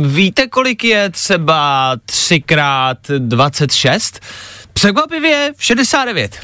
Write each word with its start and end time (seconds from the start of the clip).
Víte, 0.00 0.46
kolik 0.46 0.84
je 0.84 1.10
třeba 1.10 1.92
3x26? 1.96 4.20
Překvapivě 4.72 5.52
69. 5.58 6.38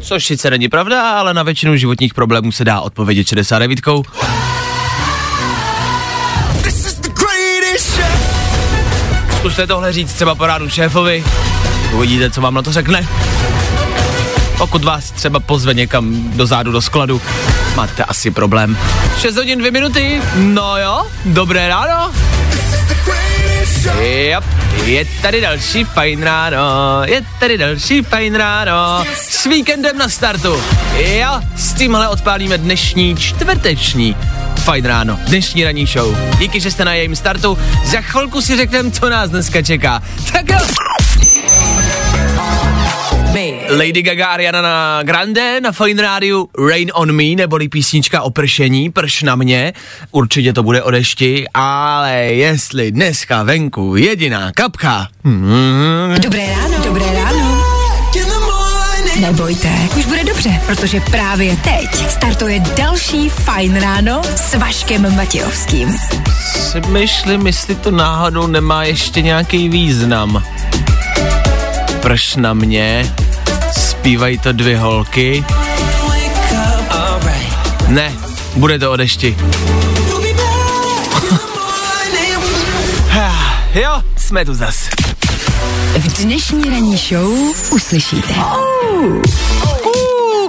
Což 0.00 0.26
sice 0.26 0.50
není 0.50 0.68
pravda, 0.68 1.18
ale 1.18 1.34
na 1.34 1.42
většinu 1.42 1.76
životních 1.76 2.14
problémů 2.14 2.52
se 2.52 2.64
dá 2.64 2.80
odpovědět 2.80 3.28
69. 3.28 3.80
Zkuste 9.38 9.66
tohle 9.66 9.92
říct 9.92 10.12
třeba 10.12 10.34
porádu 10.34 10.68
šéfovi, 10.68 11.24
uvidíte, 11.92 12.30
co 12.30 12.40
vám 12.40 12.54
na 12.54 12.62
to 12.62 12.72
řekne. 12.72 13.08
Pokud 14.58 14.84
vás 14.84 15.10
třeba 15.10 15.40
pozve 15.40 15.74
někam 15.74 16.30
do 16.36 16.46
zádu 16.46 16.72
do 16.72 16.82
skladu, 16.82 17.20
máte 17.76 18.04
asi 18.04 18.30
problém. 18.30 18.78
6 19.18 19.36
hodin 19.36 19.58
2 19.58 19.70
minuty, 19.70 20.22
no 20.34 20.76
jo, 20.78 21.06
dobré 21.24 21.68
ráno. 21.68 22.12
Yep, 24.00 24.44
je 24.84 25.04
tady 25.22 25.40
další 25.40 25.84
fajn 25.84 26.22
ráno, 26.22 27.02
je 27.04 27.22
tady 27.40 27.58
další 27.58 28.02
fajn 28.02 28.34
ráno, 28.34 29.04
s 29.14 29.44
víkendem 29.46 29.98
na 29.98 30.08
startu. 30.08 30.62
Jo, 30.98 31.40
s 31.56 31.72
tímhle 31.72 32.08
odpálíme 32.08 32.58
dnešní 32.58 33.16
čtvrteční 33.16 34.16
fajn 34.64 34.84
ráno, 34.84 35.18
dnešní 35.26 35.64
ranní 35.64 35.86
show. 35.86 36.16
Díky, 36.38 36.60
že 36.60 36.70
jste 36.70 36.84
na 36.84 36.94
jejím 36.94 37.16
startu, 37.16 37.58
za 37.84 38.00
chvilku 38.00 38.40
si 38.40 38.56
řekneme, 38.56 38.90
co 38.90 39.08
nás 39.08 39.30
dneska 39.30 39.62
čeká. 39.62 40.02
Tak 40.32 40.50
jo. 40.50 40.89
Lady 43.70 44.02
Gaga 44.02 44.26
Ariana 44.26 45.02
Grande 45.02 45.60
na 45.60 45.72
Fine 45.72 46.02
Rádiu 46.02 46.48
Rain 46.68 46.90
on 46.94 47.12
Me, 47.12 47.24
neboli 47.36 47.68
písnička 47.68 48.22
o 48.22 48.30
pršení, 48.30 48.90
prš 48.90 49.22
na 49.22 49.36
mě, 49.36 49.72
určitě 50.10 50.52
to 50.52 50.62
bude 50.62 50.82
o 50.82 50.90
dešti, 50.90 51.44
ale 51.54 52.14
jestli 52.16 52.92
dneska 52.92 53.42
venku 53.42 53.96
jediná 53.96 54.52
kapka, 54.52 55.08
hmm, 55.24 56.14
Dobré 56.22 56.46
ráno. 56.46 56.84
Dobré 56.84 57.14
ráno. 57.14 57.64
Nebojte, 59.20 59.68
už 59.96 60.06
bude 60.06 60.24
dobře, 60.24 60.60
protože 60.66 61.00
právě 61.00 61.56
teď 61.56 62.10
startuje 62.10 62.60
další 62.60 63.28
Fajn 63.28 63.80
ráno 63.80 64.22
s 64.36 64.54
Vaškem 64.54 65.16
Matějovským. 65.16 65.96
si 66.54 66.80
myslím, 66.80 67.46
jestli 67.46 67.74
to 67.74 67.90
náhodou 67.90 68.46
nemá 68.46 68.84
ještě 68.84 69.22
nějaký 69.22 69.68
význam. 69.68 70.44
Prš 72.02 72.36
na 72.36 72.54
mě, 72.54 73.14
zpívají 74.00 74.38
to 74.38 74.52
dvě 74.52 74.78
holky. 74.78 75.44
Ne, 77.88 78.12
bude 78.56 78.78
to 78.78 78.92
o 78.92 78.96
dešti. 78.96 79.36
jo, 83.74 84.02
jsme 84.16 84.44
tu 84.44 84.54
zas. 84.54 84.88
V 85.98 86.22
dnešní 86.22 86.64
ranní 86.64 86.96
show 86.96 87.32
uslyšíte. 87.70 88.34
Uh, 88.34 89.22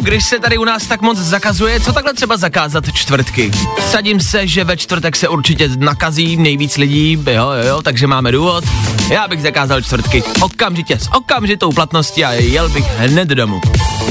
když 0.02 0.26
se 0.26 0.40
tady 0.40 0.58
u 0.58 0.64
nás 0.64 0.88
tak 0.88 1.02
moc 1.02 1.18
zakazuje, 1.18 1.80
co 1.80 1.94
takhle 1.94 2.14
třeba 2.14 2.38
zakázat 2.38 2.94
čtvrtky? 2.94 3.52
Sadím 3.90 4.20
se, 4.20 4.48
že 4.48 4.64
ve 4.64 4.78
čtvrtek 4.78 5.16
se 5.16 5.28
určitě 5.28 5.70
nakazí 5.78 6.38
nejvíc 6.38 6.78
lidí, 6.78 7.14
jo, 7.14 7.52
jo, 7.52 7.68
jo, 7.68 7.82
takže 7.82 8.08
máme 8.08 8.32
důvod. 8.32 8.64
Já 9.10 9.28
bych 9.28 9.42
zakázal 9.42 9.82
čtvrtky 9.82 10.24
okamžitě, 10.42 11.00
s 11.00 11.14
okamžitou 11.14 11.72
platností 11.72 12.26
a 12.26 12.32
jel 12.32 12.70
bych 12.70 12.86
hned 12.98 13.28
domů. 13.28 13.62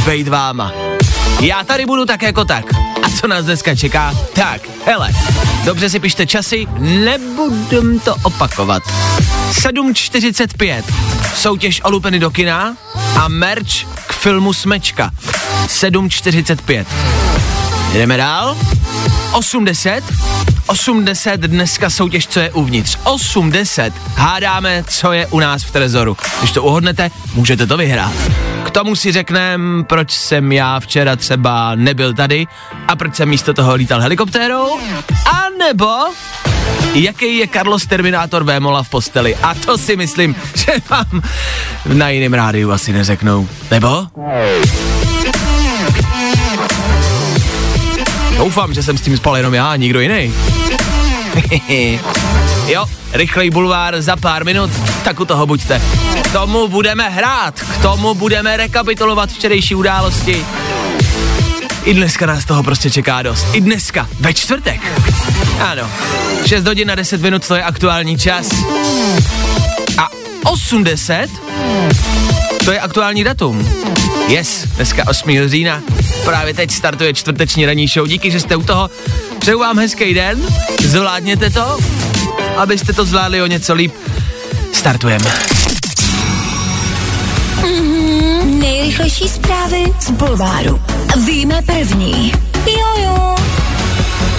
Bejt 0.04 0.28
váma. 0.28 0.72
Já 1.40 1.64
tady 1.64 1.86
budu 1.86 2.06
tak 2.06 2.22
jako 2.22 2.44
tak. 2.44 2.64
A 3.02 3.10
co 3.20 3.28
nás 3.28 3.44
dneska 3.44 3.74
čeká? 3.74 4.14
Tak, 4.32 4.60
hele, 4.86 5.10
dobře 5.64 5.90
si 5.90 6.00
pište 6.00 6.26
časy, 6.26 6.66
nebudem 6.78 8.00
to 8.00 8.16
opakovat. 8.22 8.82
7.45, 9.50 10.82
soutěž 11.34 11.80
o 11.84 11.90
lupeny 11.90 12.18
do 12.18 12.30
kina 12.30 12.76
a 13.16 13.28
merch 13.28 14.09
filmu 14.20 14.52
Smečka. 14.52 15.10
7.45. 15.66 16.84
Jdeme 17.92 18.16
dál. 18.16 18.56
80. 19.32 20.04
80 20.66 21.40
dneska 21.40 21.90
soutěž, 21.90 22.26
co 22.26 22.40
je 22.40 22.52
uvnitř. 22.52 22.98
80 23.04 23.92
hádáme, 24.16 24.84
co 24.88 25.12
je 25.12 25.26
u 25.26 25.40
nás 25.40 25.62
v 25.62 25.70
Trezoru. 25.70 26.16
Když 26.38 26.52
to 26.52 26.62
uhodnete, 26.62 27.10
můžete 27.34 27.66
to 27.66 27.76
vyhrát. 27.76 28.12
K 28.64 28.70
tomu 28.70 28.96
si 28.96 29.12
řekneme, 29.12 29.84
proč 29.84 30.12
jsem 30.12 30.52
já 30.52 30.80
včera 30.80 31.16
třeba 31.16 31.74
nebyl 31.74 32.14
tady 32.14 32.46
a 32.88 32.96
proč 32.96 33.16
jsem 33.16 33.28
místo 33.28 33.54
toho 33.54 33.74
lítal 33.74 34.00
helikoptérou. 34.00 34.78
A 35.26 35.44
nebo 35.58 35.88
jaký 36.94 37.38
je 37.38 37.48
Carlos 37.48 37.86
Terminátor 37.86 38.44
Vémola 38.44 38.82
v 38.82 38.88
posteli. 38.88 39.36
A 39.36 39.54
to 39.54 39.78
si 39.78 39.96
myslím, 39.96 40.36
že 40.54 40.72
vám 40.90 41.22
na 41.84 42.08
jiném 42.08 42.34
rádiu 42.34 42.70
asi 42.70 42.92
neřeknou. 42.92 43.48
Nebo? 43.70 44.06
Doufám, 48.36 48.74
že 48.74 48.82
jsem 48.82 48.98
s 48.98 49.00
tím 49.00 49.16
spal 49.16 49.36
jenom 49.36 49.54
já 49.54 49.76
nikdo 49.76 50.00
jiný. 50.00 50.34
jo, 52.66 52.86
rychlej 53.12 53.50
bulvár 53.50 54.02
za 54.02 54.16
pár 54.16 54.44
minut, 54.44 54.70
tak 55.04 55.20
u 55.20 55.24
toho 55.24 55.46
buďte. 55.46 55.82
K 56.22 56.32
tomu 56.32 56.68
budeme 56.68 57.08
hrát, 57.08 57.60
k 57.60 57.82
tomu 57.82 58.14
budeme 58.14 58.56
rekapitulovat 58.56 59.30
včerejší 59.30 59.74
události. 59.74 60.46
I 61.84 61.94
dneska 61.94 62.26
nás 62.26 62.44
toho 62.44 62.62
prostě 62.62 62.90
čeká 62.90 63.22
dost. 63.22 63.46
I 63.52 63.60
dneska, 63.60 64.08
ve 64.20 64.34
čtvrtek. 64.34 64.80
Ano, 65.60 65.90
6 66.46 66.66
hodin 66.66 66.88
na 66.88 66.94
10 66.94 67.20
minut, 67.20 67.48
to 67.48 67.54
je 67.54 67.62
aktuální 67.62 68.18
čas. 68.18 68.48
A 69.98 70.08
80, 70.44 71.30
to 72.64 72.72
je 72.72 72.80
aktuální 72.80 73.24
datum. 73.24 73.68
Yes, 74.28 74.64
dneska 74.76 75.08
8. 75.08 75.48
října. 75.48 75.82
Právě 76.24 76.54
teď 76.54 76.70
startuje 76.70 77.14
čtvrteční 77.14 77.66
ranní 77.66 77.88
show. 77.88 78.06
Díky, 78.06 78.30
že 78.30 78.40
jste 78.40 78.56
u 78.56 78.62
toho. 78.62 78.90
Přeju 79.38 79.58
vám 79.58 79.78
hezký 79.78 80.14
den. 80.14 80.46
Zvládněte 80.84 81.50
to, 81.50 81.78
abyste 82.56 82.92
to 82.92 83.04
zvládli 83.04 83.42
o 83.42 83.46
něco 83.46 83.74
líp. 83.74 83.92
Startujeme. 84.72 85.59
Nejrychlejší 88.90 89.28
zprávy 89.28 89.84
z 90.00 90.10
Bulváru. 90.10 90.80
Víme 91.26 91.62
první. 91.62 92.32
Jojo. 92.66 93.36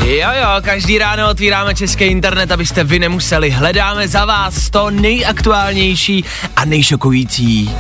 Jo, 0.05 0.29
jo, 0.41 0.47
každý 0.61 0.97
ráno 0.97 1.29
otvíráme 1.29 1.75
český 1.75 2.03
internet, 2.03 2.51
abyste 2.51 2.83
vy 2.83 2.99
nemuseli. 2.99 3.49
Hledáme 3.49 4.07
za 4.07 4.25
vás 4.25 4.69
to 4.69 4.89
nejaktuálnější 4.89 6.25
a 6.55 6.65
nejšokující. 6.65 7.71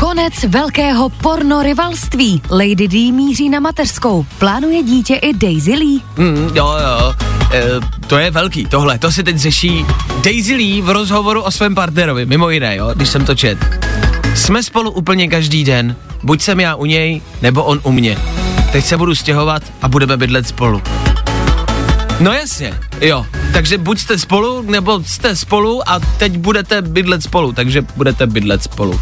Konec 0.00 0.34
velkého 0.48 1.08
porno 1.08 1.62
rivalství. 1.62 2.42
Lady 2.50 2.88
D 2.88 3.12
míří 3.12 3.48
na 3.48 3.60
mateřskou. 3.60 4.26
Plánuje 4.38 4.82
dítě 4.82 5.14
i 5.14 5.34
Daisy 5.34 5.72
Lee. 5.72 6.00
Mm, 6.16 6.50
jo, 6.54 6.76
jo. 6.82 7.14
E, 7.52 7.64
to 8.06 8.18
je 8.18 8.30
velký, 8.30 8.66
tohle, 8.66 8.98
to 8.98 9.12
se 9.12 9.22
teď 9.22 9.36
řeší 9.36 9.86
Daisy 10.24 10.54
Lee 10.54 10.82
v 10.82 10.90
rozhovoru 10.90 11.42
o 11.42 11.50
svém 11.50 11.74
partnerovi, 11.74 12.26
mimo 12.26 12.50
jiné, 12.50 12.76
jo, 12.76 12.90
když 12.94 13.08
jsem 13.08 13.24
to 13.24 13.34
čet. 13.34 13.87
Jsme 14.38 14.62
spolu 14.62 14.90
úplně 14.90 15.28
každý 15.28 15.64
den, 15.64 15.96
buď 16.22 16.40
jsem 16.42 16.60
já 16.60 16.74
u 16.74 16.84
něj, 16.84 17.20
nebo 17.42 17.64
on 17.64 17.80
u 17.82 17.92
mě. 17.92 18.18
Teď 18.72 18.84
se 18.84 18.96
budu 18.96 19.14
stěhovat 19.14 19.62
a 19.82 19.88
budeme 19.88 20.16
bydlet 20.16 20.48
spolu. 20.48 20.82
No 22.20 22.32
jasně, 22.32 22.74
jo. 23.00 23.26
Takže 23.52 23.78
buď 23.78 23.98
jste 23.98 24.18
spolu, 24.18 24.62
nebo 24.62 25.02
jste 25.04 25.36
spolu 25.36 25.90
a 25.90 26.00
teď 26.00 26.38
budete 26.38 26.82
bydlet 26.82 27.22
spolu, 27.22 27.52
takže 27.52 27.82
budete 27.96 28.26
bydlet 28.26 28.62
spolu. 28.62 29.00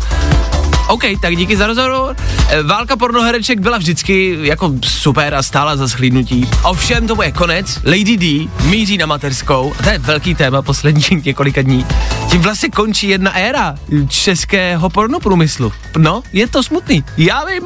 OK, 0.88 1.02
tak 1.20 1.36
díky 1.36 1.56
za 1.56 1.66
rozhovor. 1.66 2.16
Eh, 2.48 2.62
Válka 2.62 2.96
pornohereček 2.96 3.60
byla 3.60 3.78
vždycky 3.78 4.38
jako 4.40 4.72
super 4.84 5.34
a 5.34 5.42
stála 5.42 5.76
za 5.76 5.88
schlídnutí. 5.88 6.48
Ovšem 6.62 7.06
to 7.06 7.14
bude 7.14 7.32
konec. 7.32 7.80
Lady 7.84 8.16
D 8.16 8.48
míří 8.64 8.98
na 8.98 9.06
mateřskou. 9.06 9.72
A 9.78 9.82
to 9.82 9.88
je 9.90 9.98
velký 9.98 10.34
téma 10.34 10.62
posledních 10.62 11.10
několika 11.24 11.62
dní. 11.62 11.86
Tím 12.30 12.40
vlastně 12.40 12.68
končí 12.68 13.08
jedna 13.08 13.30
éra 13.36 13.74
českého 14.08 14.90
pornoprůmyslu. 14.90 15.72
No, 15.98 16.22
je 16.32 16.46
to 16.46 16.62
smutný. 16.62 17.04
Já 17.16 17.44
vím. 17.44 17.62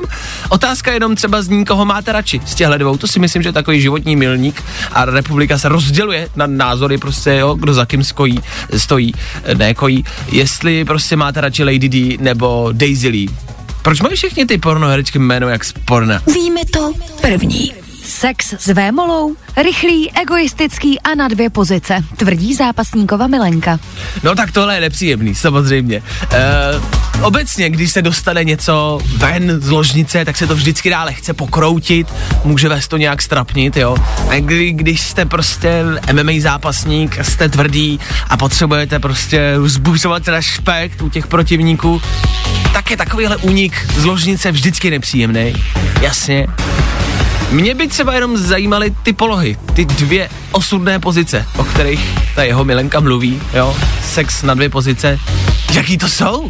Otázka 0.49 0.93
jenom 0.93 1.17
třeba 1.17 1.43
zní, 1.43 1.65
koho 1.65 1.85
máte 1.85 2.13
radši 2.13 2.41
z 2.47 2.55
těchto 2.55 2.79
dvou. 2.79 2.97
To 2.97 3.07
si 3.07 3.19
myslím, 3.19 3.43
že 3.43 3.49
je 3.49 3.53
takový 3.53 3.81
životní 3.81 4.17
milník 4.17 4.63
a 4.93 5.05
republika 5.05 5.59
se 5.59 5.69
rozděluje 5.69 6.29
na 6.37 6.47
názory 6.47 6.99
prostě, 6.99 7.31
jo, 7.31 7.55
kdo 7.55 7.75
za 7.75 7.87
kým 7.87 8.05
skojí, 8.05 8.41
stojí, 8.77 9.15
ne 9.55 9.75
kojí. 9.75 10.05
Jestli 10.33 10.85
prostě 10.85 11.17
máte 11.17 11.41
radši 11.41 11.65
Lady 11.65 11.89
D 11.89 12.19
nebo 12.21 12.69
Daisy 12.73 13.10
Lee. 13.11 13.29
Proč 13.83 14.01
mají 14.01 14.17
všichni 14.17 14.47
ty 14.47 14.59
pornoherečky 14.59 15.19
jméno 15.19 15.49
jak 15.49 15.65
z 15.65 15.73
porna? 15.73 16.23
Víme 16.35 16.61
to 16.73 16.93
první. 17.21 17.73
Sex 18.05 18.55
s 18.59 18.67
vémolou, 18.67 19.37
rychlý, 19.57 20.11
egoistický 20.13 21.01
a 21.01 21.15
na 21.15 21.29
dvě 21.29 21.51
pozice, 21.51 22.05
tvrdí 22.17 22.55
zápasníkova 22.55 23.27
Milenka. 23.27 23.79
No 24.23 24.35
tak 24.35 24.53
tohle 24.53 24.75
je 24.75 24.81
nepříjemný, 24.81 25.35
samozřejmě. 25.35 26.03
Uh, 26.23 27.27
obecně, 27.27 27.71
když 27.71 27.93
se 27.93 28.03
dostane 28.03 28.45
něco 28.45 29.01
ven 29.17 29.61
z 29.61 29.71
ložnice, 29.71 30.25
tak 30.25 30.37
se 30.37 30.47
to 30.47 30.55
vždycky 30.55 30.91
dále 30.91 31.13
chce 31.13 31.35
pokroutit, 31.35 32.15
může 32.45 32.69
vás 32.69 32.89
to 32.89 32.97
nějak 32.97 33.23
strapnit, 33.23 33.77
jo. 33.77 33.97
A 34.29 34.41
kdy, 34.41 34.73
když 34.73 35.01
jste 35.01 35.25
prostě 35.25 35.85
MMA 36.13 36.33
zápasník, 36.41 37.25
jste 37.25 37.49
tvrdý 37.49 38.01
a 38.29 38.37
potřebujete 38.37 38.99
prostě 38.99 39.55
vzbuzovat 39.59 40.29
respekt 40.29 41.03
u 41.03 41.09
těch 41.09 41.27
protivníků, 41.27 42.03
tak 42.73 42.91
je 42.91 42.97
takovýhle 42.97 43.37
únik 43.37 43.87
z 43.97 44.05
ložnice 44.05 44.53
vždycky 44.53 44.91
nepříjemný. 44.91 45.55
Jasně, 46.01 46.47
mě 47.51 47.75
by 47.75 47.89
třeba 47.89 48.15
jenom 48.15 48.37
zajímaly 48.37 48.95
ty 49.03 49.13
polohy, 49.13 49.57
ty 49.75 49.85
dvě 49.85 50.29
osudné 50.53 50.99
pozice, 50.99 51.47
o 51.57 51.65
kterých 51.65 52.19
ta 52.35 52.43
jeho 52.43 52.65
milenka 52.65 53.01
mluví, 53.01 53.43
jo, 53.55 53.77
sex 54.05 54.43
na 54.43 54.55
dvě 54.55 54.69
pozice. 54.69 55.19
Jaký 55.73 55.99
to 55.99 56.09
jsou? 56.09 56.49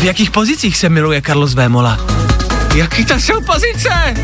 V 0.00 0.04
jakých 0.04 0.30
pozicích 0.30 0.76
se 0.76 0.88
miluje 0.88 1.22
Carlos 1.22 1.54
Vémola? 1.54 1.98
Jaký 2.74 3.04
to 3.04 3.14
jsou 3.14 3.40
pozice? 3.40 4.14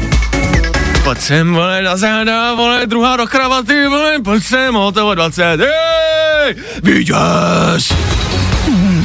Pojď 1.04 1.20
sem, 1.20 1.54
vole, 1.54 1.82
na 1.82 1.96
záda, 1.96 2.54
vole, 2.54 2.86
druhá 2.86 3.16
do 3.16 3.26
kravaty, 3.26 3.86
vole, 3.88 4.18
pojď 4.24 4.44
sem, 4.44 4.74
hotovo 4.74 5.14
20, 5.14 5.42
hej, 5.42 6.54
vítěz! 6.82 7.92
Hmm, 8.66 9.04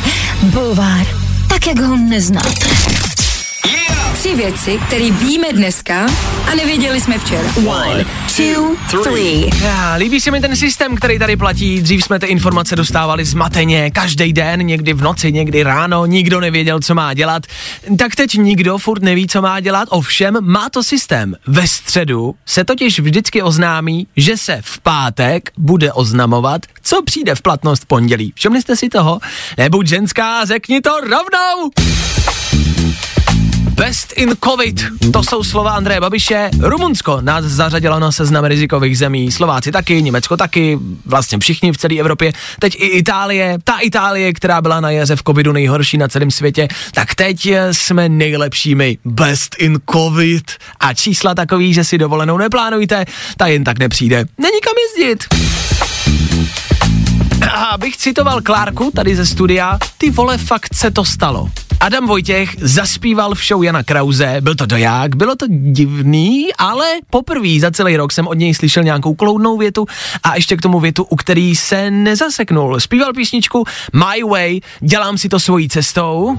tak 1.59 1.67
jak 1.67 1.79
ho 1.85 1.97
neznáte. 1.97 2.69
Tři 4.19 4.35
věci, 4.35 4.79
které 4.87 5.11
víme 5.11 5.53
dneska 5.53 6.07
a 6.51 6.55
nevěděli 6.55 7.01
jsme 7.01 7.19
včera. 7.19 7.49
One, 7.67 8.05
two, 8.37 8.75
three. 9.03 9.49
Já, 9.61 9.93
líbí 9.93 10.21
se 10.21 10.31
mi 10.31 10.41
ten 10.41 10.55
systém, 10.55 10.95
který 10.95 11.19
tady 11.19 11.37
platí. 11.37 11.81
Dřív 11.81 12.03
jsme 12.03 12.19
ty 12.19 12.25
informace 12.25 12.75
dostávali 12.75 13.25
zmateně, 13.25 13.91
každý 13.91 14.33
den, 14.33 14.65
někdy 14.65 14.93
v 14.93 15.01
noci, 15.01 15.31
někdy 15.31 15.63
ráno, 15.63 16.05
nikdo 16.05 16.39
nevěděl, 16.39 16.79
co 16.79 16.95
má 16.95 17.13
dělat. 17.13 17.43
Tak 17.97 18.15
teď 18.15 18.33
nikdo 18.33 18.77
furt 18.77 19.03
neví, 19.03 19.27
co 19.27 19.41
má 19.41 19.59
dělat, 19.59 19.87
ovšem 19.91 20.37
má 20.41 20.69
to 20.69 20.83
systém. 20.83 21.35
Ve 21.47 21.67
středu 21.67 22.35
se 22.45 22.63
totiž 22.63 22.99
vždycky 22.99 23.41
oznámí, 23.41 24.07
že 24.17 24.37
se 24.37 24.59
v 24.63 24.79
pátek 24.79 25.51
bude 25.57 25.93
oznamovat, 25.93 26.61
co 26.83 27.01
přijde 27.01 27.35
v 27.35 27.41
platnost 27.41 27.83
v 27.83 27.85
pondělí. 27.85 28.33
Všimli 28.35 28.61
jste 28.61 28.75
si 28.75 28.89
toho? 28.89 29.19
Nebuď 29.57 29.87
ženská, 29.87 30.45
řekni 30.45 30.81
to 30.81 30.91
rovnou! 30.99 31.71
Best 33.79 34.13
in 34.15 34.35
COVID, 34.43 34.85
to 35.13 35.23
jsou 35.23 35.43
slova 35.43 35.71
Andreje 35.71 36.01
Babiše. 36.01 36.49
Rumunsko 36.59 37.21
nás 37.21 37.45
zařadilo 37.45 37.99
na 37.99 38.11
seznam 38.11 38.45
rizikových 38.45 38.97
zemí, 38.97 39.31
Slováci 39.31 39.71
taky, 39.71 40.01
Německo 40.01 40.37
taky, 40.37 40.79
vlastně 41.05 41.37
všichni 41.37 41.71
v 41.71 41.77
celé 41.77 41.99
Evropě. 41.99 42.33
Teď 42.59 42.75
i 42.75 42.87
Itálie, 42.87 43.57
ta 43.63 43.79
Itálie, 43.79 44.33
která 44.33 44.61
byla 44.61 44.79
na 44.79 44.89
jaře 44.89 45.15
v 45.15 45.23
covidu 45.23 45.51
nejhorší 45.51 45.97
na 45.97 46.07
celém 46.07 46.31
světě, 46.31 46.67
tak 46.93 47.15
teď 47.15 47.49
jsme 47.71 48.09
nejlepšími. 48.09 48.97
Best 49.05 49.55
in 49.59 49.79
COVID. 49.91 50.51
A 50.79 50.93
čísla 50.93 51.35
takový, 51.35 51.73
že 51.73 51.83
si 51.83 51.97
dovolenou 51.97 52.37
neplánujte, 52.37 53.05
ta 53.37 53.47
jen 53.47 53.63
tak 53.63 53.79
nepřijde. 53.79 54.25
Není 54.37 54.59
kam 54.61 54.73
jezdit. 54.87 55.27
A 57.49 57.63
abych 57.65 57.97
citoval 57.97 58.41
Klárku 58.41 58.91
tady 58.95 59.15
ze 59.15 59.25
studia, 59.25 59.77
ty 59.97 60.09
vole, 60.09 60.37
fakt 60.37 60.75
se 60.75 60.91
to 60.91 61.05
stalo. 61.05 61.49
Adam 61.79 62.07
Vojtěch 62.07 62.55
zaspíval 62.61 63.35
v 63.35 63.43
show 63.47 63.63
Jana 63.63 63.83
Krause, 63.83 64.37
byl 64.41 64.55
to 64.55 64.65
doják, 64.65 65.15
bylo 65.15 65.35
to 65.35 65.45
divný, 65.49 66.47
ale 66.57 66.85
poprvé 67.09 67.59
za 67.59 67.71
celý 67.71 67.97
rok 67.97 68.11
jsem 68.11 68.27
od 68.27 68.33
něj 68.33 68.53
slyšel 68.53 68.83
nějakou 68.83 69.13
kloudnou 69.13 69.57
větu 69.57 69.85
a 70.23 70.35
ještě 70.35 70.57
k 70.57 70.61
tomu 70.61 70.79
větu, 70.79 71.03
u 71.03 71.15
který 71.15 71.55
se 71.55 71.91
nezaseknul. 71.91 72.79
Zpíval 72.79 73.13
písničku 73.13 73.63
My 73.93 74.23
Way, 74.23 74.59
dělám 74.79 75.17
si 75.17 75.29
to 75.29 75.39
svojí 75.39 75.69
cestou. 75.69 76.37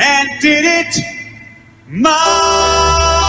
and 0.00 0.28
did 0.40 0.64
it 0.64 1.04
my 1.88 3.20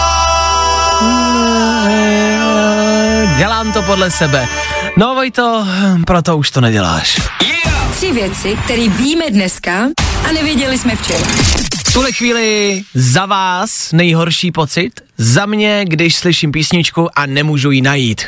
Dělám 3.38 3.72
to 3.72 3.82
podle 3.82 4.10
sebe. 4.10 4.48
No 4.96 5.14
Vojto, 5.14 5.66
proto 6.06 6.36
už 6.36 6.50
to 6.50 6.60
neděláš. 6.60 7.20
Yeah! 7.42 7.96
Tři 7.96 8.12
věci, 8.12 8.56
které 8.64 8.88
víme 8.88 9.24
dneska 9.30 9.88
a 10.28 10.32
nevěděli 10.32 10.78
jsme 10.78 10.96
včera. 10.96 11.26
V 11.88 11.92
tuhle 11.92 12.12
chvíli 12.12 12.82
za 12.94 13.26
vás 13.26 13.92
nejhorší 13.92 14.52
pocit? 14.52 14.90
Za 15.18 15.46
mě, 15.46 15.84
když 15.84 16.16
slyším 16.16 16.52
písničku 16.52 17.08
a 17.18 17.26
nemůžu 17.26 17.70
ji 17.70 17.82
najít. 17.82 18.22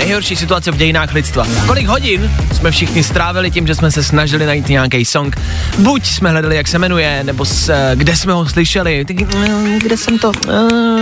Nejhorší 0.00 0.36
situace 0.36 0.70
v 0.70 0.76
dějinách 0.76 1.12
lidstva. 1.12 1.46
Kolik 1.66 1.86
hodin 1.86 2.30
jsme 2.52 2.70
všichni 2.70 3.02
strávili 3.02 3.50
tím, 3.50 3.66
že 3.66 3.74
jsme 3.74 3.90
se 3.90 4.02
snažili 4.02 4.46
najít 4.46 4.68
nějaký 4.68 5.04
song. 5.04 5.36
Buď 5.78 6.06
jsme 6.06 6.30
hledali, 6.30 6.56
jak 6.56 6.68
se 6.68 6.78
jmenuje, 6.78 7.24
nebo 7.24 7.44
s, 7.44 7.68
eh, 7.68 7.92
kde 7.94 8.16
jsme 8.16 8.32
ho 8.32 8.48
slyšeli. 8.48 9.04
Mm, 9.36 9.78
kde 9.78 9.96
jsem 9.96 10.18
to? 10.18 10.32
Uh, 10.48 11.00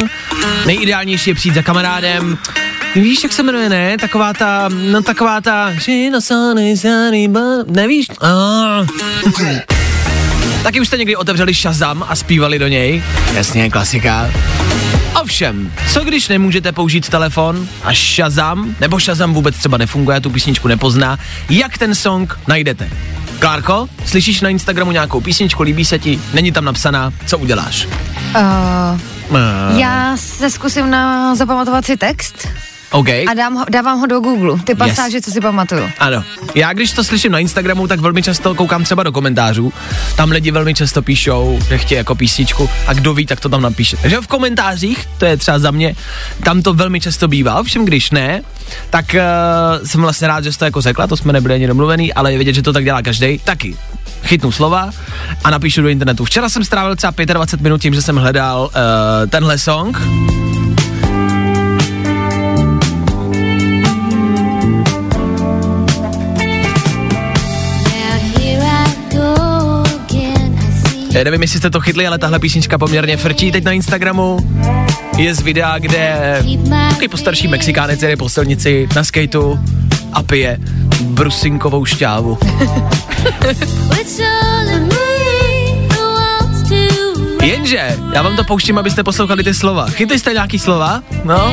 nejideálnější 0.66 1.30
je 1.30 1.34
přijít 1.34 1.54
za 1.54 1.62
kamarádem. 1.62 2.38
Víš, 2.94 3.22
jak 3.22 3.32
se 3.32 3.42
jmenuje, 3.42 3.68
ne? 3.68 3.96
Taková 3.98 4.32
ta, 4.32 4.68
no 4.68 5.02
taková 5.02 5.40
ta... 5.40 5.72
Nevíš? 7.66 8.06
Taky 10.62 10.80
už 10.80 10.86
jste 10.86 10.98
někdy 10.98 11.16
otevřeli 11.16 11.54
Shazam 11.54 12.04
a 12.08 12.16
zpívali 12.16 12.58
do 12.58 12.68
něj? 12.68 13.02
Jasně, 13.34 13.70
klasika. 13.70 14.30
Ovšem, 15.14 15.72
co 15.92 16.04
když 16.04 16.28
nemůžete 16.28 16.72
použít 16.72 17.08
telefon 17.08 17.68
a 17.84 17.92
Shazam, 17.94 18.74
nebo 18.80 19.00
Shazam 19.00 19.34
vůbec 19.34 19.56
třeba 19.56 19.76
nefunguje, 19.76 20.20
tu 20.20 20.30
písničku 20.30 20.68
nepozná, 20.68 21.18
jak 21.50 21.78
ten 21.78 21.94
song 21.94 22.38
najdete? 22.48 22.90
Klárko, 23.38 23.88
slyšíš 24.06 24.40
na 24.40 24.48
Instagramu 24.48 24.92
nějakou 24.92 25.20
písničku, 25.20 25.62
líbí 25.62 25.84
se 25.84 25.98
ti, 25.98 26.20
není 26.34 26.52
tam 26.52 26.64
napsaná, 26.64 27.12
co 27.26 27.38
uděláš? 27.38 27.88
Uh, 28.36 29.00
uh. 29.30 29.78
Já 29.78 30.16
se 30.16 30.50
zkusím 30.50 30.90
na 30.90 31.34
zapamatovat 31.34 31.84
si 31.84 31.96
text 31.96 32.48
Okay. 32.90 33.24
A 33.28 33.34
dám 33.34 33.54
ho, 33.54 33.64
dávám 33.70 34.00
ho 34.00 34.06
do 34.06 34.20
Google, 34.20 34.58
ty 34.64 34.74
pasáže, 34.74 35.16
yes. 35.16 35.24
co 35.24 35.30
si 35.30 35.40
pamatuju. 35.40 35.90
Ano. 35.98 36.24
Já 36.54 36.72
když 36.72 36.92
to 36.92 37.04
slyším 37.04 37.32
na 37.32 37.38
Instagramu, 37.38 37.86
tak 37.86 38.00
velmi 38.00 38.22
často 38.22 38.54
koukám 38.54 38.84
třeba 38.84 39.02
do 39.02 39.12
komentářů. 39.12 39.72
Tam 40.16 40.30
lidi 40.30 40.50
velmi 40.50 40.74
často 40.74 41.02
píšou, 41.02 41.58
že 41.68 41.78
chtějí 41.78 41.96
jako 41.96 42.14
písničku 42.14 42.70
a 42.86 42.92
kdo 42.92 43.14
ví, 43.14 43.26
tak 43.26 43.40
to 43.40 43.48
tam 43.48 43.62
napíše. 43.62 43.96
Takže 43.96 44.20
v 44.20 44.26
komentářích, 44.26 45.08
to 45.18 45.24
je 45.24 45.36
třeba 45.36 45.58
za 45.58 45.70
mě, 45.70 45.94
tam 46.44 46.62
to 46.62 46.74
velmi 46.74 47.00
často 47.00 47.28
bývá. 47.28 47.60
Ovšem, 47.60 47.84
když 47.84 48.10
ne, 48.10 48.42
tak 48.90 49.04
uh, 49.14 49.86
jsem 49.86 50.00
vlastně 50.00 50.28
rád, 50.28 50.44
že 50.44 50.52
jsi 50.52 50.58
to 50.58 50.64
jako 50.64 50.80
řekla, 50.80 51.06
to 51.06 51.16
jsme 51.16 51.32
nebyli 51.32 51.54
ani 51.54 51.66
domluvený, 51.66 52.14
ale 52.14 52.32
je 52.32 52.38
vidět, 52.38 52.52
že 52.52 52.62
to 52.62 52.72
tak 52.72 52.84
dělá 52.84 53.02
každý. 53.02 53.38
Taky 53.38 53.76
chytnu 54.22 54.52
slova 54.52 54.90
a 55.44 55.50
napíšu 55.50 55.82
do 55.82 55.88
internetu. 55.88 56.24
Včera 56.24 56.48
jsem 56.48 56.64
strávil 56.64 56.96
třeba 56.96 57.12
25 57.32 57.62
minut 57.62 57.82
tím, 57.82 57.94
že 57.94 58.02
jsem 58.02 58.16
hledal 58.16 58.60
uh, 58.62 59.30
tenhle 59.30 59.58
song 59.58 59.98
nevím, 71.24 71.42
jestli 71.42 71.58
jste 71.58 71.70
to 71.70 71.80
chytli, 71.80 72.06
ale 72.06 72.18
tahle 72.18 72.38
písnička 72.38 72.78
poměrně 72.78 73.16
frčí 73.16 73.52
teď 73.52 73.64
na 73.64 73.72
Instagramu. 73.72 74.38
Je 75.16 75.34
z 75.34 75.40
videa, 75.40 75.78
kde 75.78 76.42
takový 76.88 77.08
postarší 77.08 77.48
Mexikánec 77.48 78.02
jede 78.02 78.16
po 78.16 78.28
silnici 78.28 78.88
na 78.96 79.04
skateu 79.04 79.58
a 80.12 80.22
pije 80.22 80.58
brusinkovou 81.00 81.84
šťávu. 81.84 82.38
Jenže, 87.42 87.96
já 88.14 88.22
vám 88.22 88.36
to 88.36 88.44
pouštím, 88.44 88.78
abyste 88.78 89.04
poslouchali 89.04 89.44
ty 89.44 89.54
slova. 89.54 89.86
Chytli 89.86 90.18
jste 90.18 90.32
nějaký 90.32 90.58
slova? 90.58 91.02
No? 91.24 91.52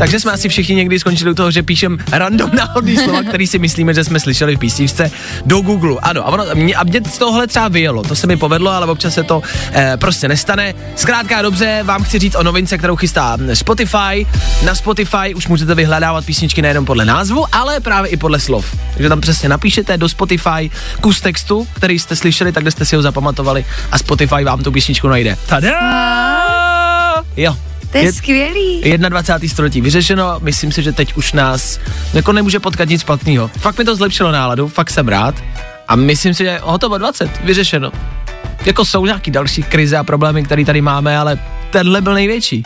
Takže 0.00 0.20
jsme 0.20 0.32
asi 0.32 0.48
všichni 0.48 0.74
někdy 0.74 0.98
skončili 0.98 1.30
u 1.30 1.34
toho, 1.34 1.50
že 1.50 1.62
píšem 1.62 1.98
random 2.12 2.50
náhodný 2.54 2.96
slova, 2.96 3.22
který 3.22 3.46
si 3.46 3.58
myslíme, 3.58 3.94
že 3.94 4.04
jsme 4.04 4.20
slyšeli 4.20 4.56
v 4.56 4.58
písničce 4.58 5.10
do 5.46 5.60
Google. 5.60 5.96
Ano, 6.02 6.26
a, 6.26 6.30
ono, 6.30 6.44
mě, 6.54 6.74
a 6.74 6.84
mě 6.84 7.00
z 7.10 7.18
tohle 7.18 7.46
třeba 7.46 7.68
vyjelo, 7.68 8.02
to 8.02 8.16
se 8.16 8.26
mi 8.26 8.36
povedlo, 8.36 8.70
ale 8.70 8.86
občas 8.86 9.14
se 9.14 9.22
to 9.22 9.42
eh, 9.72 9.96
prostě 10.00 10.28
nestane. 10.28 10.74
Zkrátka 10.96 11.42
dobře, 11.42 11.80
vám 11.82 12.02
chci 12.02 12.18
říct 12.18 12.34
o 12.34 12.42
novince, 12.42 12.78
kterou 12.78 12.96
chystá 12.96 13.38
Spotify. 13.54 14.26
Na 14.64 14.74
Spotify 14.74 15.34
už 15.34 15.48
můžete 15.48 15.74
vyhledávat 15.74 16.24
písničky 16.24 16.62
nejenom 16.62 16.84
podle 16.84 17.04
názvu, 17.04 17.44
ale 17.52 17.80
právě 17.80 18.10
i 18.10 18.16
podle 18.16 18.40
slov. 18.40 18.76
Takže 18.94 19.08
tam 19.08 19.20
přesně 19.20 19.48
napíšete 19.48 19.98
do 19.98 20.08
Spotify 20.08 20.70
kus 21.00 21.20
textu, 21.20 21.66
který 21.72 21.98
jste 21.98 22.16
slyšeli, 22.16 22.52
tak 22.52 22.70
jste 22.70 22.84
si 22.84 22.96
ho 22.96 23.02
zapamatovali 23.02 23.64
a 23.92 23.98
Spotify 23.98 24.44
vám 24.44 24.62
tu 24.62 24.72
písničku 24.72 25.08
najde. 25.08 25.36
Tada! 25.46 25.70
Jo, 27.36 27.56
To 27.92 27.98
je, 27.98 28.04
je 28.04 28.12
skvělý. 28.12 28.98
21. 29.08 29.48
století 29.48 29.80
vyřešeno, 29.80 30.38
myslím 30.42 30.72
si, 30.72 30.82
že 30.82 30.92
teď 30.92 31.14
už 31.14 31.32
nás 31.32 31.80
jako 32.14 32.32
nemůže 32.32 32.60
potkat 32.60 32.88
nic 32.88 33.00
špatného. 33.00 33.50
Fakt 33.58 33.78
mi 33.78 33.84
to 33.84 33.96
zlepšilo 33.96 34.32
náladu, 34.32 34.68
fakt 34.68 34.90
jsem 34.90 35.08
rád 35.08 35.34
a 35.88 35.96
myslím 35.96 36.34
si, 36.34 36.44
že 36.44 36.60
hotovo 36.62 36.98
20, 36.98 37.30
vyřešeno. 37.44 37.92
Jako 38.64 38.84
jsou 38.84 39.06
nějaký 39.06 39.30
další 39.30 39.62
krize 39.62 39.96
a 39.96 40.04
problémy, 40.04 40.42
které 40.42 40.64
tady 40.64 40.80
máme, 40.80 41.18
ale 41.18 41.38
tenhle 41.70 42.00
byl 42.00 42.14
největší. 42.14 42.62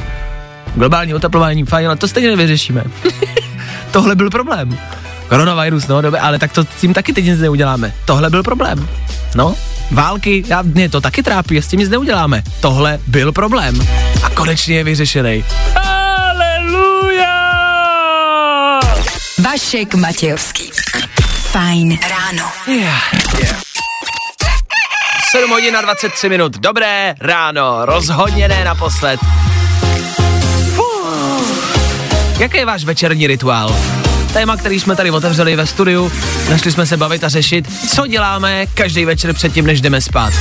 Globální 0.75 1.15
oteplování, 1.15 1.65
fajn, 1.65 1.87
ale 1.87 1.97
to 1.97 2.09
stejně 2.09 2.29
nevyřešíme. 2.29 2.85
Tohle 3.91 4.15
byl 4.15 4.31
problém. 4.31 4.79
Koronavirus, 5.29 5.87
no, 5.87 6.03
dobře, 6.03 6.21
ale 6.21 6.39
tak 6.39 6.53
to 6.53 6.65
s 6.65 6.81
tím 6.81 6.95
taky 6.95 7.13
teď 7.13 7.25
nic 7.25 7.41
neuděláme. 7.41 7.95
Tohle 8.05 8.31
byl 8.31 8.43
problém. 8.43 8.89
No, 9.35 9.55
války, 9.91 10.45
já, 10.47 10.63
mě 10.63 10.89
to 10.89 11.01
taky 11.01 11.23
trápí, 11.23 11.59
s 11.59 11.69
tím 11.69 11.81
nic 11.81 11.89
neuděláme. 11.89 12.43
Tohle 12.61 12.99
byl 13.07 13.33
problém. 13.33 13.87
A 14.23 14.31
konečně 14.31 14.77
je 14.77 14.85
vyřešený. 14.85 15.45
Haleluja! 15.77 17.41
Vašek 19.39 19.95
Matějovský. 19.95 20.71
Fajn 21.51 21.99
ráno. 22.11 22.51
Yeah, 22.67 23.13
yeah. 23.41 23.61
7 25.31 25.51
hodin 25.51 25.77
a 25.77 25.81
23 25.81 26.29
minut. 26.29 26.59
Dobré 26.59 27.15
ráno, 27.21 27.87
rozhodně 27.87 28.49
ne 28.49 28.65
naposled. 28.65 29.21
Fuh. 30.75 31.75
Jaký 32.39 32.57
je 32.57 32.67
váš 32.67 32.85
večerní 32.85 33.27
rituál? 33.27 33.77
Téma, 34.35 34.57
který 34.57 34.81
jsme 34.81 34.97
tady 34.97 35.11
otevřeli 35.11 35.57
ve 35.57 35.67
studiu, 35.67 36.13
našli 36.51 36.73
jsme 36.73 36.87
se 36.87 36.97
bavit 36.97 37.25
a 37.25 37.29
řešit, 37.29 37.89
co 37.95 38.07
děláme 38.07 38.67
každý 38.67 39.05
večer 39.05 39.33
předtím, 39.33 39.67
než 39.67 39.81
jdeme 39.81 40.01
spát. 40.01 40.33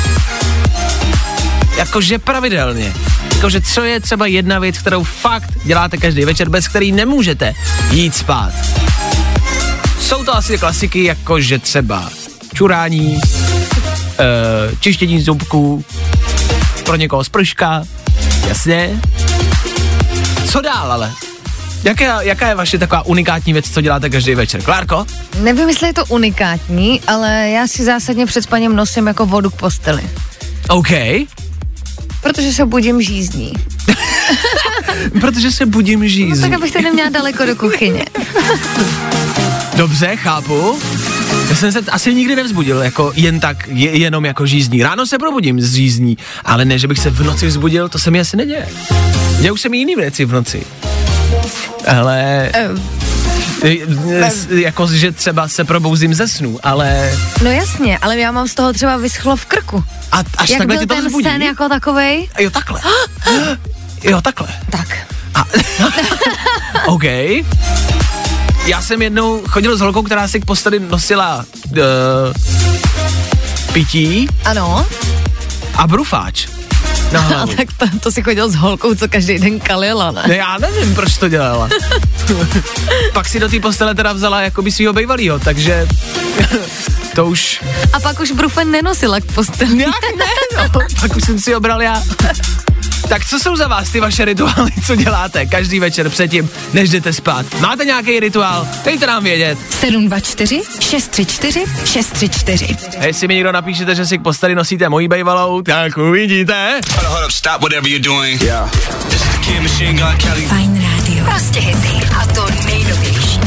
Jakože 1.77 2.19
pravidelně. 2.19 2.93
Jakože 3.35 3.61
co 3.61 3.83
je 3.83 3.99
třeba 3.99 4.25
jedna 4.25 4.59
věc, 4.59 4.77
kterou 4.77 5.03
fakt 5.03 5.49
děláte 5.63 5.97
každý 5.97 6.25
večer, 6.25 6.49
bez 6.49 6.67
který 6.67 6.91
nemůžete 6.91 7.53
jít 7.91 8.15
spát. 8.15 8.53
Jsou 9.99 10.23
to 10.23 10.35
asi 10.35 10.57
klasiky, 10.57 11.03
jakože 11.03 11.59
třeba 11.59 12.09
čurání, 12.53 13.19
e, 14.19 14.75
čištění 14.79 15.21
zubků, 15.21 15.85
pro 16.85 16.95
někoho 16.95 17.23
sprška, 17.23 17.83
jasně. 18.47 19.01
Co 20.51 20.61
dál 20.61 20.91
ale? 20.91 21.11
Jaká, 21.83 22.21
jaká 22.21 22.47
je 22.47 22.55
vaše 22.55 22.77
taková 22.77 23.05
unikátní 23.05 23.53
věc, 23.53 23.69
co 23.69 23.81
děláte 23.81 24.09
každý 24.09 24.35
večer? 24.35 24.61
Klárko? 24.61 25.05
Nevím, 25.41 25.69
jestli 25.69 25.87
je 25.87 25.93
to 25.93 26.05
unikátní, 26.05 27.01
ale 27.07 27.49
já 27.49 27.67
si 27.67 27.83
zásadně 27.83 28.25
před 28.25 28.41
spaním 28.41 28.75
nosím 28.75 29.07
jako 29.07 29.25
vodu 29.25 29.49
k 29.49 29.55
posteli. 29.55 30.01
OK. 30.69 30.87
Protože 32.21 32.53
se 32.53 32.65
budím 32.65 33.01
žízní. 33.01 33.53
Protože 35.21 35.51
se 35.51 35.65
budím 35.65 35.99
No 35.99 36.07
žízní. 36.07 36.41
tak, 36.41 36.53
abych 36.53 36.71
tady 36.71 36.83
neměla 36.85 37.09
daleko 37.09 37.45
do 37.45 37.55
kuchyně. 37.55 38.05
Dobře, 39.77 40.15
chápu. 40.15 40.79
Já 41.49 41.55
jsem 41.55 41.71
se 41.71 41.79
asi 41.91 42.13
nikdy 42.15 42.35
nevzbudil 42.35 42.81
jako 42.81 43.11
jen 43.15 43.39
tak, 43.39 43.67
je, 43.67 43.97
jenom 43.97 44.25
jako 44.25 44.45
žízní. 44.45 44.83
Ráno 44.83 45.05
se 45.05 45.17
probudím 45.17 45.61
z 45.61 45.73
žízní, 45.75 46.17
ale 46.45 46.65
ne, 46.65 46.79
že 46.79 46.87
bych 46.87 46.99
se 46.99 47.09
v 47.09 47.23
noci 47.23 47.47
vzbudil, 47.47 47.89
to 47.89 47.99
se 47.99 48.11
mi 48.11 48.19
asi 48.19 48.37
neděje. 48.37 48.69
Já 49.41 49.53
už 49.53 49.61
jsem 49.61 49.73
jiný 49.73 49.95
věci 49.95 50.25
v 50.25 50.31
noci. 50.31 50.63
Ale... 51.87 52.49
Eh, 52.53 52.69
s- 54.31 54.47
jako, 54.49 54.87
že 54.87 55.11
třeba 55.11 55.47
se 55.47 55.63
probouzím 55.63 56.13
ze 56.13 56.27
snu, 56.27 56.59
ale... 56.63 57.11
No 57.43 57.51
jasně, 57.51 57.97
ale 57.97 58.17
já 58.19 58.31
mám 58.31 58.47
z 58.47 58.55
toho 58.55 58.73
třeba 58.73 58.97
vyschlo 58.97 59.35
v 59.35 59.45
krku. 59.45 59.83
A 60.11 60.23
až 60.37 60.49
Jak 60.49 60.57
takhle 60.57 60.75
byl 60.75 60.79
tě 60.81 60.87
to 60.87 60.95
ten 60.95 61.05
vzbudí? 61.05 61.23
sen 61.29 61.41
jako 61.41 61.69
takovej? 61.69 62.29
Jo, 62.39 62.49
takhle. 62.49 62.81
jo, 64.03 64.21
takhle. 64.21 64.47
Tak. 64.69 64.87
OK. 66.85 67.03
Já 68.65 68.81
jsem 68.81 69.01
jednou 69.01 69.41
chodil 69.47 69.77
s 69.77 69.81
holkou, 69.81 70.01
která 70.03 70.27
si 70.27 70.39
k 70.41 70.45
posteli 70.45 70.79
nosila 70.79 71.45
uh, 71.71 71.77
pití 73.73 74.27
Ano, 74.45 74.85
a 75.75 75.87
brufáč. 75.87 76.47
Na 77.13 77.19
a 77.19 77.23
hlavu. 77.23 77.53
tak 77.55 77.67
to, 77.77 77.85
to 77.99 78.11
si 78.11 78.21
chodil 78.23 78.49
s 78.49 78.55
holkou, 78.55 78.95
co 78.95 79.07
každý 79.07 79.37
den 79.39 79.59
kalila, 79.59 80.11
ne? 80.11 80.23
Ne, 80.27 80.35
já 80.35 80.57
nevím, 80.57 80.95
proč 80.95 81.17
to 81.17 81.29
dělala. 81.29 81.69
Pak 83.13 83.27
si 83.27 83.39
do 83.39 83.49
té 83.49 83.59
postele 83.59 83.95
teda 83.95 84.13
vzala 84.13 84.41
jakoby 84.41 84.71
svýho 84.71 84.93
bejvalýho, 84.93 85.39
takže 85.39 85.87
to 87.15 87.25
už 87.25 87.61
A 87.93 87.99
pak 87.99 88.19
už 88.19 88.31
brufen 88.31 88.71
nenosila 88.71 89.19
k 89.19 89.25
posteli. 89.25 89.75
nějak 89.75 90.01
ne, 90.17 90.25
no, 90.57 90.69
pak 91.01 91.15
už 91.15 91.23
jsem 91.23 91.39
si 91.39 91.55
obral 91.55 91.81
já. 91.81 92.03
Tak 93.13 93.25
co 93.25 93.39
jsou 93.39 93.55
za 93.55 93.67
vás 93.67 93.89
ty 93.89 93.99
vaše 93.99 94.25
rituály, 94.25 94.71
co 94.85 94.95
děláte 94.95 95.45
každý 95.45 95.79
večer 95.79 96.09
předtím, 96.09 96.49
než 96.73 96.89
jdete 96.89 97.13
spát? 97.13 97.45
Máte 97.59 97.85
nějaký 97.85 98.19
rituál? 98.19 98.67
Dejte 98.85 99.07
nám 99.07 99.23
vědět. 99.23 99.57
724 99.69 100.61
634 100.79 101.65
634. 101.85 102.75
A 102.99 103.05
jestli 103.05 103.27
mi 103.27 103.35
někdo 103.35 103.51
napíšete, 103.51 103.95
že 103.95 104.05
si 104.05 104.17
k 104.17 104.21
posteli 104.21 104.55
nosíte 104.55 104.89
mojí 104.89 105.07
bejvalou, 105.07 105.61
tak 105.61 105.97
uvidíte. 105.97 106.79
Hold 106.95 107.05
up, 107.05 107.09
hold 107.09 107.25
up, 107.25 107.31
stop 107.31 107.61
whatever 107.61 107.87
you're 107.87 108.03
doing. 108.03 108.41
Yeah. 108.41 108.71
This 109.09 109.21
is 109.21 109.31
the 109.31 109.45
Kid 109.45 109.61
Machine 109.61 109.93
Gun 109.93 110.17
Kelly. 110.17 110.45
Fajn 110.45 110.83
rádio. 110.83 111.25
Prostě 111.25 111.59
hity. 111.59 112.07
A 112.19 112.25
to 112.25 112.47
nejnovější. 112.65 113.39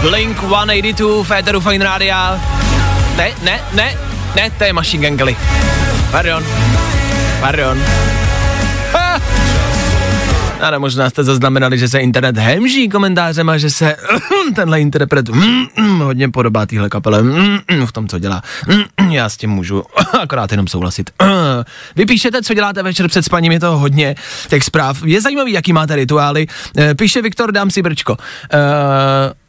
Blink 0.00 0.36
182 0.38 1.24
v 1.24 1.30
éteru 1.30 1.60
Fine 1.60 1.84
Rádia. 1.84 2.40
Ne, 3.16 3.32
ne, 3.42 3.60
ne, 3.72 3.98
ne, 4.36 4.50
to 4.50 4.64
je 4.64 4.72
Machine 4.72 5.08
Gun 5.08 5.18
Kelly. 5.18 5.36
Pardon. 6.14 6.44
Pardon. 7.40 7.82
Ha! 8.92 9.20
Ano, 10.60 10.80
možná 10.80 11.10
jste 11.10 11.24
zaznamenali, 11.24 11.78
že 11.78 11.88
se 11.88 11.98
internet 11.98 12.36
hemží 12.38 12.88
komentářem 12.88 13.48
a 13.48 13.58
že 13.58 13.70
se 13.70 13.96
tenhle 14.54 14.80
interpret 14.80 15.28
mm, 15.28 15.64
mm, 15.78 15.98
hodně 16.00 16.28
podobá 16.28 16.66
téhle 16.66 16.88
kapele 16.88 17.22
mm, 17.22 17.58
v 17.86 17.92
tom, 17.92 18.08
co 18.08 18.18
dělá. 18.18 18.42
Já 19.10 19.28
s 19.28 19.36
tím 19.36 19.50
můžu 19.50 19.82
akorát 20.20 20.50
jenom 20.50 20.66
souhlasit. 20.66 21.10
Vy 21.96 22.06
píšete, 22.06 22.42
co 22.42 22.54
děláte 22.54 22.82
večer 22.82 23.08
před 23.08 23.22
spaním, 23.24 23.52
je 23.52 23.60
to 23.60 23.78
hodně 23.78 24.14
těch 24.48 24.64
zpráv. 24.64 25.02
Je 25.04 25.20
zajímavý, 25.20 25.52
jaký 25.52 25.72
máte 25.72 25.96
rituály. 25.96 26.46
Eh, 26.78 26.94
Píše 26.94 27.22
Viktor, 27.22 27.52
dám 27.52 27.70
si 27.70 27.82
brčko. 27.82 28.16
Eh, 28.52 28.58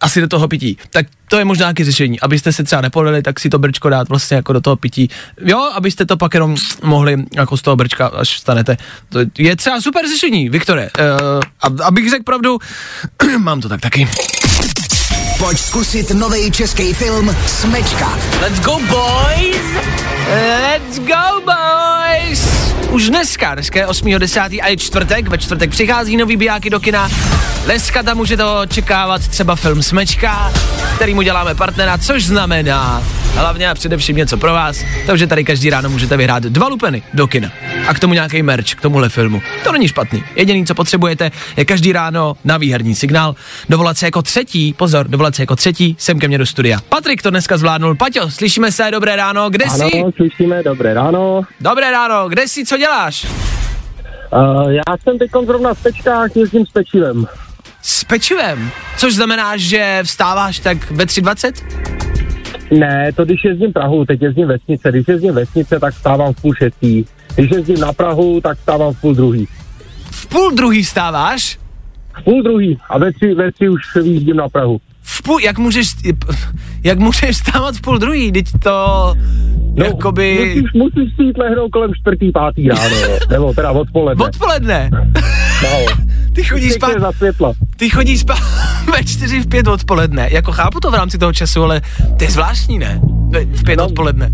asi 0.06 0.22
do 0.22 0.28
toho 0.28 0.48
pití. 0.48 0.78
Tak 0.90 1.06
to 1.30 1.38
je 1.38 1.46
možná 1.46 1.66
nějaké 1.66 1.86
řešení. 1.86 2.20
Abyste 2.20 2.54
se 2.54 2.64
třeba 2.64 2.82
nepolili, 2.82 3.22
tak 3.22 3.40
si 3.40 3.50
to 3.50 3.60
brčko 3.60 3.90
dát 3.90 4.10
vlastně 4.10 4.36
jako 4.36 4.54
do 4.54 4.62
toho 4.62 4.76
pití. 4.76 5.10
Jo, 5.42 5.72
abyste 5.74 6.06
to 6.06 6.18
pak 6.18 6.34
jenom 6.34 6.56
mohli 6.84 7.26
jako 7.36 7.58
z 7.58 7.62
toho 7.62 7.76
brčka, 7.76 8.08
až 8.08 8.36
vstanete. 8.36 8.78
To 9.10 9.20
je 9.38 9.56
třeba 9.56 9.82
super 9.82 10.08
řešení, 10.08 10.50
Viktore. 10.50 10.90
Uh, 11.00 11.84
abych 11.84 12.10
řekl 12.10 12.24
pravdu, 12.24 12.60
mám 13.38 13.62
to 13.62 13.70
tak 13.70 13.82
taky. 13.82 14.08
Pojď 15.46 15.60
zkusit 15.60 16.12
nový 16.12 16.52
český 16.52 16.94
film 16.94 17.36
Smečka. 17.48 18.20
Let's 18.42 18.60
go, 18.60 18.72
boys! 18.72 19.66
Let's 20.30 21.00
go, 21.00 21.42
boys! 21.46 22.74
Už 22.90 23.10
dneska, 23.10 23.54
dneska 23.54 23.80
je 23.80 23.88
8.10. 23.88 24.60
a 24.64 24.68
je 24.68 24.78
čtvrtek, 24.78 25.28
ve 25.28 25.38
čtvrtek 25.38 25.70
přichází 25.70 26.18
nový 26.18 26.38
bijáky 26.38 26.70
do 26.70 26.80
kina. 26.80 27.10
Dneska 27.66 28.04
tam 28.04 28.18
můžete 28.18 28.44
očekávat 28.46 29.28
třeba 29.28 29.56
film 29.56 29.84
Smečka, 29.84 30.54
kterýmu 30.96 31.22
děláme 31.22 31.56
partnera, 31.56 31.98
což 31.98 32.26
znamená 32.26 33.04
hlavně 33.36 33.70
a 33.70 33.74
především 33.74 34.16
něco 34.16 34.38
pro 34.38 34.54
vás, 34.54 34.84
takže 35.06 35.28
tady 35.28 35.44
každý 35.44 35.70
ráno 35.70 35.90
můžete 35.90 36.18
vyhrát 36.18 36.44
dva 36.44 36.68
lupeny 36.68 37.04
do 37.14 37.28
kina. 37.28 37.52
A 37.88 37.94
k 37.94 38.00
tomu 38.00 38.14
nějaký 38.14 38.44
merch, 38.44 38.76
k 38.76 38.82
tomuhle 38.82 39.10
filmu. 39.10 39.42
To 39.64 39.72
není 39.72 39.88
špatný. 39.88 40.24
Jediný, 40.36 40.66
co 40.66 40.76
potřebujete, 40.76 41.32
je 41.58 41.66
každý 41.66 41.94
ráno 41.94 42.38
na 42.44 42.58
výherní 42.58 42.96
signál. 42.96 43.36
Dovolat 43.70 43.98
se 43.98 44.06
jako 44.06 44.22
třetí, 44.22 44.74
pozor, 44.74 45.08
dovolat 45.08 45.36
se 45.36 45.42
jako 45.42 45.56
třetí, 45.56 45.96
sem 46.00 46.20
ke 46.20 46.28
mně 46.28 46.38
do 46.38 46.46
studia. 46.46 46.80
Patrik 46.90 47.22
to 47.22 47.30
dneska 47.30 47.58
zvládnul. 47.58 47.96
Paťo, 47.96 48.32
slyšíme 48.32 48.72
se, 48.72 48.92
dobré 48.92 49.16
ráno, 49.16 49.50
kde 49.50 49.66
jsi? 49.70 49.84
Ano, 49.84 50.12
slyšíme, 50.16 50.64
dobré 50.64 50.94
ráno. 50.94 51.42
Dobré 51.62 51.92
ráno, 51.92 52.30
kde 52.30 52.48
jsi, 52.48 52.66
co 52.66 52.78
děláš? 52.78 53.28
Uh, 54.34 54.70
já 54.70 54.98
jsem 55.04 55.20
teď 55.20 55.32
zrovna 55.46 55.74
v 55.74 55.84
Pečkách, 55.84 56.36
jezdím 56.36 56.66
s 56.66 56.72
pečivem. 56.72 57.26
S 57.82 58.04
pečivem, 58.04 58.72
což 58.98 59.16
znamená, 59.16 59.58
že 59.58 60.00
vstáváš 60.04 60.60
tak 60.60 60.92
ve 60.92 61.06
3.20? 61.06 62.35
Ne, 62.72 63.12
to 63.16 63.26
když 63.26 63.44
jezdím 63.44 63.74
Prahu, 63.74 64.06
teď 64.06 64.22
jezdím 64.22 64.48
vesnice. 64.48 64.92
Když 64.92 65.08
jezdím 65.08 65.34
vesnice, 65.34 65.80
tak 65.80 65.94
stávám 65.94 66.34
v 66.34 66.42
půl 66.42 66.54
šestý. 66.54 67.04
Když 67.36 67.52
jezdím 67.52 67.80
na 67.80 67.94
Prahu, 67.94 68.42
tak 68.42 68.60
stávám 68.60 68.94
v 68.94 69.02
půl 69.02 69.16
druhý. 69.16 69.48
V 70.12 70.28
půl 70.28 70.52
druhý 70.52 70.86
stáváš? 70.86 71.60
V 72.20 72.24
půl 72.24 72.44
druhý 72.44 72.78
a 72.90 72.98
ve 72.98 73.14
tři, 73.14 73.34
ve 73.34 73.52
tři 73.52 73.70
už 73.70 73.82
vyjíždím 73.96 74.36
na 74.36 74.50
Prahu. 74.50 74.78
V 75.02 75.22
půl, 75.22 75.40
jak 75.40 75.58
můžeš, 75.58 75.88
jak 76.84 77.00
můžeš 77.00 77.38
stávat 77.38 77.76
v 77.76 77.82
půl 77.82 77.98
druhý, 77.98 78.32
teď 78.32 78.46
to, 78.64 79.14
no, 79.76 79.86
jakoby... 79.86 80.56
Musíš, 80.56 80.74
musíš 80.74 81.14
jít 81.20 81.38
lehnout 81.38 81.72
kolem 81.72 81.94
čtvrtý, 81.94 82.32
pátý 82.32 82.70
ráno, 82.70 82.96
jo. 82.96 83.18
nebo 83.30 83.54
teda 83.54 83.72
odpoledne. 83.72 84.26
Odpoledne? 84.26 84.90
No. 85.64 85.86
Ty 86.36 86.44
chodíš 86.44 86.74
spát, 86.74 86.92
ty 87.78 87.90
chodíš 87.90 88.20
spát 88.20 88.65
ve 88.92 89.04
čtyři, 89.04 89.42
v 89.42 89.48
pět 89.48 89.68
odpoledne, 89.68 90.28
jako 90.32 90.52
chápu 90.52 90.80
to 90.80 90.92
v 90.92 90.94
rámci 90.94 91.18
toho 91.18 91.34
času, 91.34 91.64
ale 91.64 91.82
to 92.18 92.24
je 92.24 92.32
zvláštní, 92.32 92.80
ne? 92.80 93.02
V 93.52 93.64
pět 93.64 93.78
No. 93.78 93.86
odpoledne. 93.86 94.30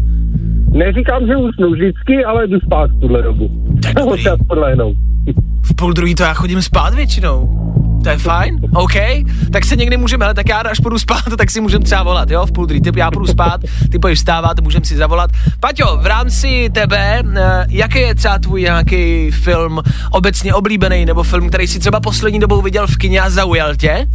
Neříkám, 0.72 1.27
že 1.27 1.36
usnu 1.36 1.72
vždycky, 1.72 2.25
ale 2.25 2.48
jdu 2.48 2.60
spát 2.60 2.89
v 2.91 3.00
tuhle 3.00 3.22
dobu. 3.22 3.50
Dobrý. 3.96 4.24
podlehnout. 4.48 4.98
V 5.63 5.75
půl 5.75 5.93
druhý 5.93 6.15
to 6.15 6.24
já 6.24 6.34
chodím 6.34 6.62
spát 6.62 6.93
většinou. 6.93 7.58
To 8.03 8.10
je 8.10 8.17
fajn, 8.17 8.60
OK, 8.75 8.93
tak 9.51 9.65
se 9.65 9.75
někdy 9.75 9.98
můžeme, 9.98 10.25
ale 10.25 10.34
tak 10.34 10.50
já 10.50 10.58
až 10.58 10.79
půjdu 10.79 11.00
spát, 11.00 11.22
tak 11.38 11.51
si 11.51 11.62
můžeme 11.62 11.86
třeba 11.86 12.03
volat, 12.03 12.31
jo, 12.31 12.46
v 12.46 12.51
půl 12.51 12.65
druhý, 12.65 12.81
ty, 12.81 12.91
já 13.00 13.12
půjdu 13.12 13.27
spát, 13.27 13.62
ty 13.91 14.00
půjdeš 14.00 14.20
vstávat, 14.20 14.60
můžeme 14.60 14.86
si 14.86 14.96
zavolat. 14.96 15.31
Paťo, 15.60 15.98
v 16.01 16.05
rámci 16.05 16.70
tebe, 16.74 17.22
eh, 17.36 17.65
jaký 17.70 18.00
je 18.00 18.15
třeba 18.15 18.39
tvůj 18.39 18.62
nějaký 18.62 19.31
film 19.31 19.81
obecně 20.12 20.53
oblíbený, 20.53 21.05
nebo 21.05 21.24
film, 21.24 21.50
který 21.50 21.67
si 21.67 21.79
třeba 21.79 22.00
poslední 22.00 22.39
dobou 22.39 22.62
viděl 22.62 22.88
v 22.88 22.98
kině 22.98 23.22
a 23.22 23.29
zaujal 23.29 23.75
tě? 23.75 24.05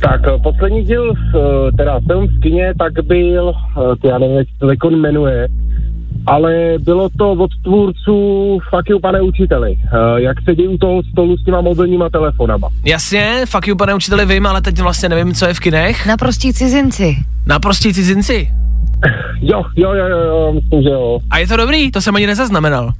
Tak 0.00 0.20
eh, 0.26 0.38
poslední 0.42 0.82
díl, 0.82 1.14
eh, 1.14 1.72
teda 1.76 2.00
film 2.06 2.28
v 2.28 2.40
kině, 2.40 2.72
tak 2.78 3.04
byl, 3.04 3.52
eh, 4.02 4.08
já 4.08 4.18
nevím, 4.18 4.36
jak 4.36 4.48
se 4.48 4.54
to 4.58 4.70
jako 4.70 4.90
jmenuje, 4.90 5.48
ale 6.26 6.74
bylo 6.78 7.08
to 7.18 7.30
od 7.30 7.50
tvůrců 7.64 8.58
Fuck 8.70 8.90
you, 8.90 9.00
pane 9.00 9.20
učiteli. 9.20 9.76
Jak 10.16 10.36
sedí 10.44 10.68
u 10.68 10.78
toho 10.78 11.02
stolu 11.12 11.36
s 11.36 11.44
těma 11.44 11.60
mobilníma 11.60 12.10
telefonama. 12.10 12.68
Jasně, 12.84 13.44
fuck 13.48 13.66
you, 13.66 13.76
pane 13.76 13.94
učiteli, 13.94 14.26
vím, 14.26 14.46
ale 14.46 14.60
teď 14.60 14.80
vlastně 14.80 15.08
nevím, 15.08 15.34
co 15.34 15.46
je 15.46 15.54
v 15.54 15.60
kinech. 15.60 16.06
Naprostí 16.06 16.52
cizinci. 16.52 17.16
Naprostí 17.46 17.94
cizinci. 17.94 18.48
Jo, 19.42 19.62
jo, 19.76 19.92
jo, 19.94 20.08
jo, 20.08 20.18
jo, 20.18 20.52
myslím, 20.52 20.82
že 20.82 20.88
jo. 20.88 21.18
A 21.30 21.38
je 21.38 21.46
to 21.46 21.56
dobrý, 21.56 21.90
to 21.90 22.00
jsem 22.00 22.16
ani 22.16 22.26
nezaznamenal. 22.26 22.92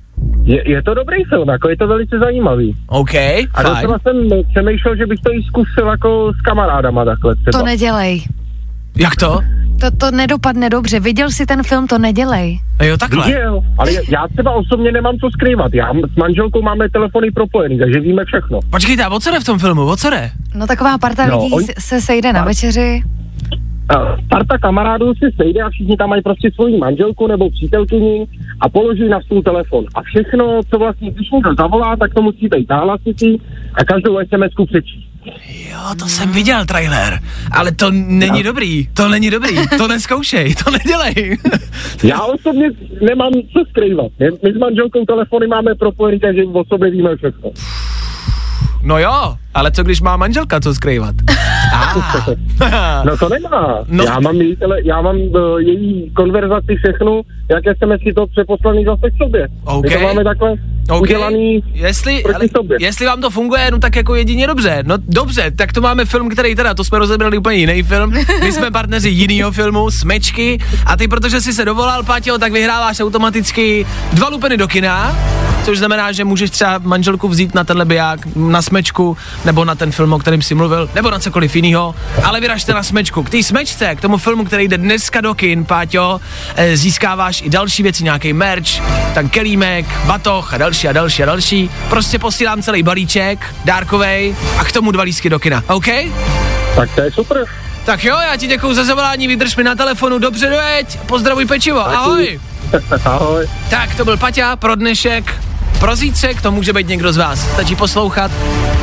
Je, 0.50 0.70
je 0.70 0.82
to 0.82 0.94
dobrý 0.94 1.24
film, 1.24 1.48
jako 1.48 1.68
je 1.68 1.76
to 1.76 1.86
velice 1.88 2.18
zajímavý. 2.18 2.74
OK, 2.86 3.14
A 3.14 3.62
fajn. 3.62 3.74
docela 3.74 3.98
jsem 3.98 4.16
přemýšlel, 4.50 4.96
že 4.96 5.06
bych 5.06 5.20
to 5.20 5.32
i 5.32 5.42
zkusil 5.42 5.86
jako 5.88 6.32
s 6.38 6.40
kamarádama 6.40 7.04
takhle 7.04 7.36
třeba. 7.36 7.58
To 7.58 7.64
nedělej. 7.64 8.22
Jak 8.96 9.16
to? 9.16 9.40
To, 9.80 9.90
to 9.90 10.10
nedopadne 10.10 10.70
dobře. 10.70 11.00
Viděl 11.00 11.30
jsi 11.30 11.46
ten 11.46 11.62
film, 11.62 11.86
to 11.86 11.98
nedělej. 11.98 12.60
Jo, 12.82 12.96
takhle. 12.98 13.26
Viděl, 13.26 13.60
ale 13.78 13.92
já- 13.92 14.00
já 14.10 14.26
třeba 14.32 14.50
osobně 14.52 14.92
nemám 14.92 15.16
co 15.18 15.30
skrývat. 15.30 15.74
Já 15.74 15.92
s 16.12 16.16
manželkou 16.16 16.62
máme 16.62 16.88
telefony 16.90 17.30
propojený, 17.30 17.78
takže 17.78 18.00
víme 18.00 18.24
všechno. 18.24 18.58
Počkejte, 18.70 19.04
a 19.04 19.08
o 19.08 19.20
co 19.20 19.30
jde 19.30 19.40
v 19.40 19.44
tom 19.44 19.58
filmu, 19.58 19.86
o 19.86 19.96
co 19.96 20.10
jde? 20.10 20.30
No 20.54 20.66
taková 20.66 20.98
parta 20.98 21.26
No, 21.26 21.44
lidí 21.44 21.66
se- 21.66 21.72
se 21.78 22.00
sejde 22.00 22.32
na 22.32 22.44
večeři. 22.44 23.02
Parta 24.28 24.58
kamarádů 24.58 25.14
si 25.14 25.36
sejde 25.36 25.60
a 25.60 25.70
všichni 25.70 25.96
tam 25.96 26.10
mají 26.10 26.22
prostě 26.22 26.50
svoji 26.54 26.78
manželku 26.78 27.26
nebo 27.26 27.50
přítelkyni 27.50 28.26
a 28.60 28.68
položí 28.68 29.08
na 29.08 29.20
stůl 29.20 29.42
telefon. 29.42 29.84
A 29.94 30.02
všechno, 30.02 30.60
co 30.70 30.78
vlastně, 30.78 31.10
když 31.10 31.30
někdo 31.30 31.54
zavolá, 31.58 31.96
tak 31.96 32.14
to 32.14 32.22
musí 32.22 32.48
být 32.48 32.70
náhlasitý 32.70 33.38
a 33.74 33.84
každou 33.84 34.18
SMS-ku 34.18 34.66
přečíst. 34.66 35.10
Jo, 35.70 35.78
to 35.98 36.04
jsem 36.04 36.32
viděl 36.32 36.66
trailer, 36.66 37.18
ale 37.52 37.72
to 37.72 37.90
není 37.90 38.42
dobrý, 38.42 38.86
to 38.94 39.08
není 39.08 39.30
dobrý, 39.30 39.56
to 39.78 39.88
neskoušej, 39.88 40.54
to 40.54 40.70
nedělej. 40.70 41.38
Já 42.04 42.22
osobně 42.22 42.70
nemám 43.02 43.32
co 43.32 43.64
skrývat. 43.70 44.12
My, 44.42 44.52
s 44.52 44.58
manželkou 44.58 45.04
telefony 45.04 45.46
máme 45.46 45.74
propojený, 45.74 46.20
takže 46.20 46.42
o 46.44 46.64
sobě 46.64 46.90
víme 46.90 47.16
všechno. 47.16 47.50
No 48.82 48.98
jo, 48.98 49.36
ale 49.54 49.70
co 49.70 49.82
když 49.82 50.00
má 50.00 50.16
manželka 50.16 50.60
co 50.60 50.74
skrývat? 50.74 51.14
Ah. 51.72 53.02
No 53.04 53.16
to 53.16 53.28
nemá. 53.28 53.78
No. 53.88 54.04
Já 54.04 54.20
mám, 54.20 54.34
její, 54.36 54.56
tele, 54.56 54.76
já 54.84 55.00
mám 55.00 55.16
uh, 55.16 55.58
její 55.58 56.10
konverzaci 56.10 56.76
všechnu, 56.84 57.22
jak 57.50 57.64
SMSky 57.78 58.12
to 58.14 58.26
přeposlaný 58.26 58.84
zase 58.84 59.10
k 59.10 59.14
sobě. 59.24 59.48
OK. 59.64 59.84
My 59.84 59.90
to 59.90 60.00
máme 60.00 60.24
takhle 60.24 60.52
OK, 60.90 61.00
udělaný 61.00 61.62
jestli, 61.72 62.20
proti 62.22 62.36
ale, 62.36 62.48
sobě. 62.56 62.76
jestli 62.80 63.06
vám 63.06 63.20
to 63.20 63.30
funguje, 63.30 63.70
no 63.70 63.78
tak 63.78 63.96
jako 63.96 64.14
jedině 64.14 64.46
dobře. 64.46 64.82
No 64.86 64.94
dobře, 65.08 65.50
tak 65.50 65.72
to 65.72 65.80
máme 65.80 66.04
film, 66.04 66.28
který 66.28 66.54
teda, 66.54 66.74
to 66.74 66.84
jsme 66.84 66.98
rozebrali 66.98 67.38
úplně 67.38 67.56
jiný 67.56 67.82
film. 67.82 68.12
My 68.40 68.52
jsme 68.52 68.70
partneři 68.70 69.08
jinýho 69.08 69.52
filmu, 69.52 69.90
Smečky. 69.90 70.58
A 70.86 70.96
ty, 70.96 71.08
protože 71.08 71.40
jsi 71.40 71.52
se 71.52 71.64
dovolal, 71.64 72.02
Paťo, 72.02 72.38
tak 72.38 72.52
vyhráváš 72.52 73.00
automaticky 73.00 73.86
dva 74.12 74.28
lupeny 74.28 74.56
do 74.56 74.68
kina. 74.68 75.16
Což 75.70 75.78
znamená, 75.78 76.12
že 76.12 76.24
můžeš 76.24 76.50
třeba 76.50 76.78
manželku 76.78 77.28
vzít 77.28 77.54
na 77.54 77.64
tenhle 77.64 77.84
biják, 77.84 78.20
na 78.36 78.62
smečku, 78.62 79.16
nebo 79.44 79.64
na 79.64 79.74
ten 79.74 79.92
film, 79.92 80.12
o 80.12 80.18
kterém 80.18 80.42
jsi 80.42 80.54
mluvil, 80.54 80.90
nebo 80.94 81.10
na 81.10 81.18
cokoliv 81.18 81.56
jiného, 81.56 81.94
ale 82.24 82.40
vyražte 82.40 82.74
na 82.74 82.82
smečku. 82.82 83.22
K 83.22 83.30
té 83.30 83.42
smečce, 83.42 83.94
k 83.94 84.00
tomu 84.00 84.16
filmu, 84.18 84.44
který 84.44 84.68
jde 84.68 84.78
dneska 84.78 85.20
do 85.20 85.34
kin, 85.34 85.64
Páťo, 85.64 86.20
eh, 86.56 86.76
získáváš 86.76 87.42
i 87.42 87.50
další 87.50 87.82
věci, 87.82 88.04
nějaký 88.04 88.32
merch, 88.32 88.66
ten 89.14 89.28
kelímek, 89.28 89.86
batoh 90.06 90.54
a 90.54 90.58
další 90.58 90.88
a 90.88 90.92
další 90.92 91.22
a 91.22 91.26
další. 91.26 91.70
Prostě 91.88 92.18
posílám 92.18 92.62
celý 92.62 92.82
balíček, 92.82 93.54
dárkovej 93.64 94.36
a 94.58 94.64
k 94.64 94.72
tomu 94.72 94.90
dva 94.90 95.02
lísky 95.02 95.30
do 95.30 95.38
kina, 95.38 95.64
OK? 95.66 95.86
Tak 96.76 96.94
to 96.94 97.00
je 97.00 97.12
super. 97.12 97.44
Tak 97.84 98.04
jo, 98.04 98.16
já 98.30 98.36
ti 98.36 98.46
děkuju 98.46 98.74
za 98.74 98.84
zavolání, 98.84 99.28
vydrž 99.28 99.56
mi 99.56 99.64
na 99.64 99.74
telefonu, 99.74 100.18
dobře 100.18 100.50
dojeď, 100.50 100.98
pozdravuj 101.00 101.46
pečivo, 101.46 101.88
ahoj. 101.88 102.40
Ahoj. 103.04 103.48
Tak, 103.70 103.94
to 103.94 104.04
byl 104.04 104.16
Paťa 104.16 104.56
pro 104.56 104.74
dnešek. 104.74 105.50
Pro 105.80 105.96
zítřek 105.96 106.42
to 106.42 106.52
může 106.52 106.72
být 106.72 106.88
někdo 106.88 107.12
z 107.12 107.16
vás. 107.16 107.52
Stačí 107.52 107.76
poslouchat 107.76 108.30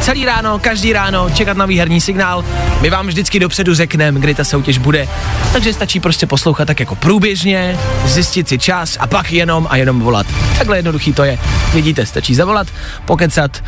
celý 0.02 0.26
ráno, 0.26 0.60
každý 0.60 0.94
ráno, 0.94 1.30
čekat 1.30 1.58
na 1.58 1.66
výherní 1.66 2.02
signál. 2.02 2.46
My 2.82 2.90
vám 2.90 3.08
vždycky 3.08 3.40
dopředu 3.40 3.76
řekneme, 3.76 4.20
kdy 4.20 4.36
ta 4.36 4.44
soutěž 4.44 4.78
bude. 4.78 5.08
Takže 5.54 5.74
stačí 5.74 6.00
prostě 6.00 6.26
poslouchat 6.26 6.66
tak 6.66 6.80
jako 6.80 6.96
průběžně, 6.96 7.80
zjistit 8.06 8.50
si 8.50 8.58
čas 8.58 8.98
a 9.00 9.08
pak 9.08 9.32
jenom 9.32 9.68
a 9.70 9.78
jenom 9.78 10.00
volat. 10.00 10.28
Takhle 10.58 10.78
jednoduchý 10.78 11.14
to 11.14 11.24
je. 11.24 11.40
Vidíte, 11.74 12.06
stačí 12.06 12.36
zavolat, 12.36 12.68
pokecat 13.06 13.64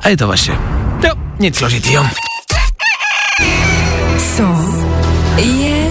a 0.00 0.08
je 0.08 0.16
to 0.16 0.28
vaše. 0.28 0.52
Jo, 1.04 1.14
nic 1.38 1.56
složitýho. 1.56 2.06
Co 4.36 4.44
je 5.36 5.90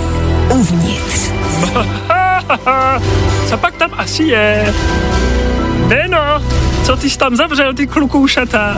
uvnitř? 0.49 1.31
Co 3.49 3.57
pak 3.57 3.75
tam 3.75 3.91
asi 3.97 4.23
je? 4.23 4.73
Beno, 5.87 6.20
co 6.91 6.97
ty 6.97 7.09
jsi 7.09 7.17
tam 7.17 7.35
zavřel, 7.35 7.73
ty 7.73 7.87
klukůšata? 7.87 8.77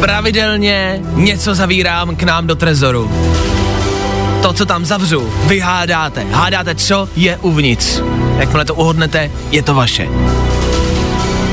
pravidelně 0.00 1.00
něco 1.12 1.54
zavírám 1.54 2.16
k 2.16 2.22
nám 2.22 2.46
do 2.46 2.54
trezoru. 2.54 3.10
To, 4.42 4.52
co 4.52 4.66
tam 4.66 4.84
zavřu, 4.84 5.32
vy 5.46 5.60
hádáte. 5.60 6.24
Hádáte, 6.30 6.74
co 6.74 7.08
je 7.16 7.36
uvnitř. 7.36 8.00
Jakmile 8.36 8.64
to 8.64 8.74
uhodnete, 8.74 9.30
je 9.50 9.62
to 9.62 9.74
vaše. 9.74 10.08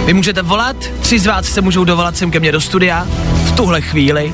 Vy 0.05 0.13
můžete 0.13 0.41
volat, 0.41 0.75
tři 0.99 1.19
z 1.19 1.25
vás 1.25 1.45
se 1.45 1.61
můžou 1.61 1.83
dovolat 1.83 2.17
sem 2.17 2.31
ke 2.31 2.39
mně 2.39 2.51
do 2.51 2.61
studia 2.61 3.07
v 3.45 3.51
tuhle 3.51 3.81
chvíli. 3.81 4.33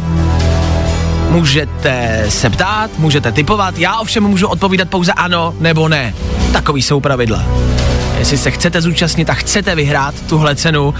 Můžete 1.29 2.25
se 2.29 2.49
ptát, 2.49 2.91
můžete 2.97 3.31
typovat, 3.31 3.77
já 3.77 3.99
ovšem 3.99 4.23
můžu 4.23 4.47
odpovídat 4.47 4.89
pouze 4.89 5.13
ano 5.13 5.53
nebo 5.59 5.89
ne. 5.89 6.15
Takový 6.53 6.81
jsou 6.81 6.99
pravidla. 6.99 7.45
Jestli 8.19 8.37
se 8.37 8.51
chcete 8.51 8.81
zúčastnit 8.81 9.29
a 9.29 9.33
chcete 9.33 9.75
vyhrát 9.75 10.15
tuhle 10.29 10.55
cenu, 10.55 10.93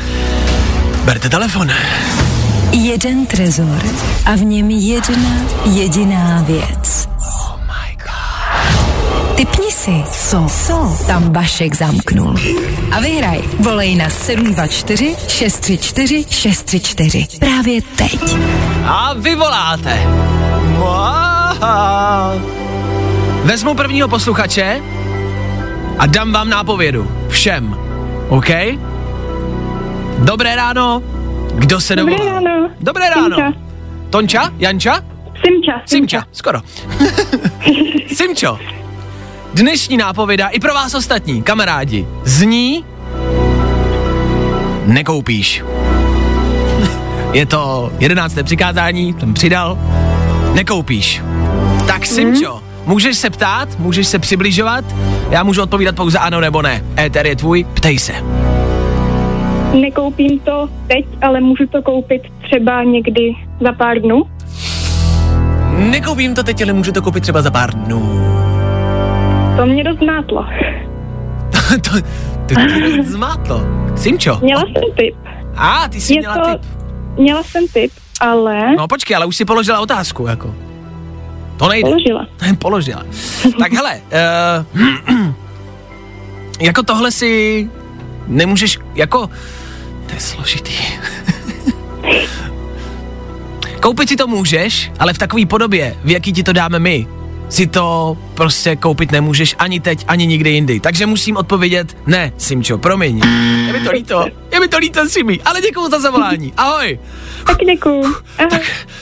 berte 1.06 1.30
telefon. 1.30 1.72
Jeden 2.72 3.26
trezor 3.26 3.82
a 4.26 4.36
v 4.36 4.42
něm 4.42 4.70
jedna 4.70 5.30
jediná 5.66 6.42
věc. 6.48 7.10
Oh 7.20 7.60
my 7.62 7.98
god. 7.98 9.36
Typni 9.36 9.72
si, 9.72 10.04
co, 10.12 10.48
co 10.68 10.98
tam 11.08 11.34
Vašek 11.34 11.76
zamknul. 11.76 12.36
A 12.92 13.00
vyhraj. 13.00 13.42
Volej 13.60 13.96
na 13.96 14.10
724 14.10 15.16
634 15.28 16.26
634. 16.30 17.28
Právě 17.40 17.82
teď. 17.82 18.36
A 18.86 19.14
vyvoláte. 19.14 20.08
Mua. 20.78 21.36
Vezmu 23.44 23.74
prvního 23.74 24.08
posluchače 24.08 24.82
a 26.00 26.06
dám 26.06 26.32
vám 26.32 26.50
nápovědu. 26.50 27.12
Všem. 27.30 27.78
OK? 28.30 28.50
Dobré 30.18 30.56
ráno. 30.56 31.04
Kdo 31.56 31.82
se 31.82 31.96
Dobré 31.96 32.18
dovolá? 32.18 32.34
ráno. 32.34 32.70
Dobré 32.82 33.10
ráno. 33.10 33.36
Simča. 33.38 33.54
Tonča? 34.10 34.52
Janča? 34.58 35.02
Simča. 35.46 35.82
Simča, 35.86 36.24
skoro. 36.32 36.60
Simčo, 38.16 38.60
dnešní 39.54 39.98
nápověda 39.98 40.48
i 40.48 40.60
pro 40.60 40.74
vás 40.74 40.94
ostatní, 40.94 41.44
kamarádi, 41.44 42.08
zní 42.24 42.86
nekoupíš. 44.86 45.64
Je 47.34 47.46
to 47.46 47.92
jedenácté 48.00 48.44
přikázání, 48.44 49.16
jsem 49.20 49.34
přidal. 49.34 49.78
Nekoupíš. 50.54 51.22
Tak 51.88 52.06
Simčo, 52.06 52.62
můžeš 52.86 53.18
se 53.18 53.30
ptát, 53.30 53.80
můžeš 53.80 54.08
se 54.08 54.20
přibližovat 54.20 54.86
Já 55.30 55.44
můžu 55.44 55.64
odpovídat 55.64 55.96
pouze 55.96 56.18
ano 56.20 56.40
nebo 56.40 56.62
ne. 56.62 56.84
Éter 57.00 57.28
je 57.28 57.36
tvůj, 57.36 57.64
ptej 57.64 58.00
se. 58.00 58.14
Nekoupím 59.82 60.40
to 60.40 60.70
teď, 60.88 61.06
ale 61.22 61.42
můžu 61.42 61.68
to 61.68 61.82
koupit 61.82 62.22
třeba 62.44 62.84
někdy 62.84 63.34
za 63.62 63.74
pár 63.74 64.00
dnů. 64.00 64.24
Nekoupím 65.78 66.36
to 66.36 66.44
teď, 66.44 66.64
ale 66.64 66.74
můžu 66.74 66.92
to 66.92 67.02
koupit 67.02 67.22
třeba 67.22 67.42
za 67.42 67.52
pár 67.52 67.74
dnů. 67.74 68.02
To 69.58 69.66
mě 69.66 69.84
dost 69.84 70.02
mátlo. 70.02 70.46
to, 71.70 71.92
to 72.46 72.56
ti 72.56 72.82
dost 72.98 73.08
zmátlo. 73.08 73.62
Simčo. 73.96 74.40
Měla 74.42 74.62
jsem 74.62 74.84
tip. 74.98 75.16
A, 75.58 75.88
ty 75.90 76.02
jsi 76.02 76.14
Je 76.14 76.20
měla 76.20 76.36
to, 76.36 76.50
tip. 76.52 76.62
měla 77.18 77.44
jsem 77.44 77.68
tip, 77.74 77.92
ale 78.22 78.76
No 78.76 78.88
počkej, 78.88 79.16
ale 79.16 79.26
už 79.26 79.36
si 79.36 79.46
položila 79.46 79.80
otázku, 79.80 80.28
jako. 80.28 80.56
To 81.58 81.70
nejde. 81.70 81.90
položila. 81.90 82.28
Položila. 82.60 83.04
Tak 83.60 83.74
hele, 83.74 84.02
uh, 85.16 85.26
jako 86.60 86.84
tohle 86.84 87.12
si 87.12 87.70
nemůžeš, 88.28 88.80
jako, 88.96 89.30
to 90.06 90.14
je 90.14 90.20
složitý. 90.20 90.74
Koupit 93.82 94.10
si 94.10 94.16
to 94.16 94.28
můžeš, 94.28 94.92
ale 95.00 95.14
v 95.14 95.18
takové 95.18 95.46
podobě, 95.46 95.96
v 96.04 96.12
jaký 96.12 96.34
ti 96.34 96.44
to 96.44 96.54
dáme 96.54 96.80
my, 96.80 97.08
si 97.50 97.68
to 97.68 98.18
prostě 98.34 98.76
koupit 98.76 99.12
nemůžeš 99.12 99.56
ani 99.60 99.80
teď, 99.80 100.06
ani 100.08 100.28
nikdy 100.28 100.50
jindy. 100.50 100.80
Takže 100.80 101.06
musím 101.06 101.38
odpovědět, 101.38 101.98
ne, 102.08 102.32
Simčo, 102.38 102.78
promiň. 102.78 103.22
Je 103.68 103.74
mi 103.74 103.80
to 103.80 103.92
líto, 103.92 104.26
je 104.56 104.60
mi 104.60 104.68
to 104.68 104.78
líto, 104.78 105.10
Simi, 105.10 105.40
ale 105.46 105.62
děkuju 105.62 105.90
za 105.90 106.00
zavolání. 106.00 106.54
Ahoj. 106.58 107.00
Tak 107.48 107.58
děkuju. 107.58 108.16
Ahoj. 108.38 108.60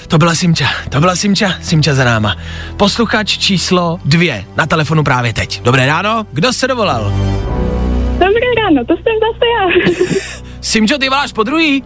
To 0.07 0.17
byla 0.17 0.35
Simča, 0.35 0.65
to 0.89 0.99
byla 0.99 1.15
Simča, 1.15 1.53
Simča 1.61 1.93
za 1.93 2.03
náma. 2.03 2.35
Posluchač 2.77 3.37
číslo 3.37 3.99
dvě 4.05 4.45
na 4.57 4.65
telefonu 4.65 5.03
právě 5.03 5.33
teď. 5.33 5.61
Dobré 5.61 5.85
ráno, 5.85 6.25
kdo 6.31 6.53
se 6.53 6.67
dovolal? 6.67 7.13
Dobré 8.11 8.47
ráno, 8.63 8.85
to 8.87 8.93
jsem 8.93 9.13
zase 9.25 9.45
já. 9.55 9.91
Simčo, 10.61 10.97
ty 10.97 11.09
voláš 11.09 11.31
po 11.33 11.43
druhý? 11.43 11.83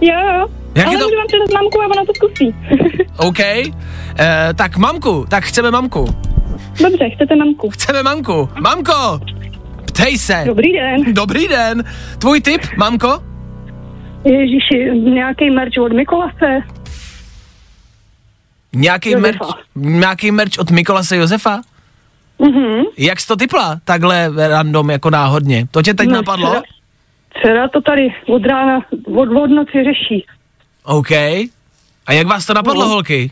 jo, 0.00 0.48
Jak 0.74 0.86
ale 0.86 0.94
je 0.94 0.98
to- 0.98 1.04
můžu 1.04 1.16
vám 1.16 1.26
předat 1.26 1.50
mamku 1.62 1.80
a 1.82 1.84
ona 1.86 2.04
to 2.06 2.12
zkusí. 2.14 2.54
OK. 3.16 3.40
Eh, 3.40 3.74
tak 4.54 4.76
mamku, 4.76 5.26
tak 5.28 5.44
chceme 5.44 5.70
mamku. 5.70 6.14
Dobře, 6.82 7.10
chcete 7.14 7.36
mamku. 7.36 7.70
Chceme 7.70 8.02
mamku. 8.02 8.48
Mamko, 8.60 9.20
ptej 10.00 10.18
se. 10.18 10.42
Dobrý 10.46 10.72
den. 10.72 11.14
Dobrý 11.14 11.48
den. 11.48 11.84
Tvůj 12.18 12.40
tip, 12.40 12.60
mamko? 12.76 13.22
Ježíši, 14.24 15.00
nějaký 15.00 15.50
merch 15.50 15.72
od 15.84 15.92
Mikolase. 15.92 16.60
Nějaký 18.72 19.16
merch, 19.16 19.38
nějaký 19.76 20.30
merch 20.30 20.52
od 20.58 20.70
Mikolase 20.70 21.16
Josefa? 21.16 21.60
Mhm. 22.38 22.82
Jak 22.98 23.20
jsi 23.20 23.26
to 23.26 23.36
typla? 23.36 23.80
Takhle 23.84 24.30
random, 24.48 24.90
jako 24.90 25.10
náhodně. 25.10 25.66
To 25.70 25.82
tě 25.82 25.94
teď 25.94 26.08
No, 26.08 26.14
napadlo? 26.14 26.50
dcera- 26.52 26.62
Dcera 27.42 27.68
to 27.68 27.80
tady 27.80 28.14
od 28.26 28.46
rána, 28.46 28.80
od, 29.06 29.28
od 29.28 29.46
noci 29.50 29.84
řeší. 29.84 30.26
OK. 30.84 31.10
A 32.06 32.12
jak 32.12 32.26
vás 32.26 32.46
to 32.46 32.54
napadlo, 32.54 32.82
No. 32.82 32.88
holky? 32.88 33.30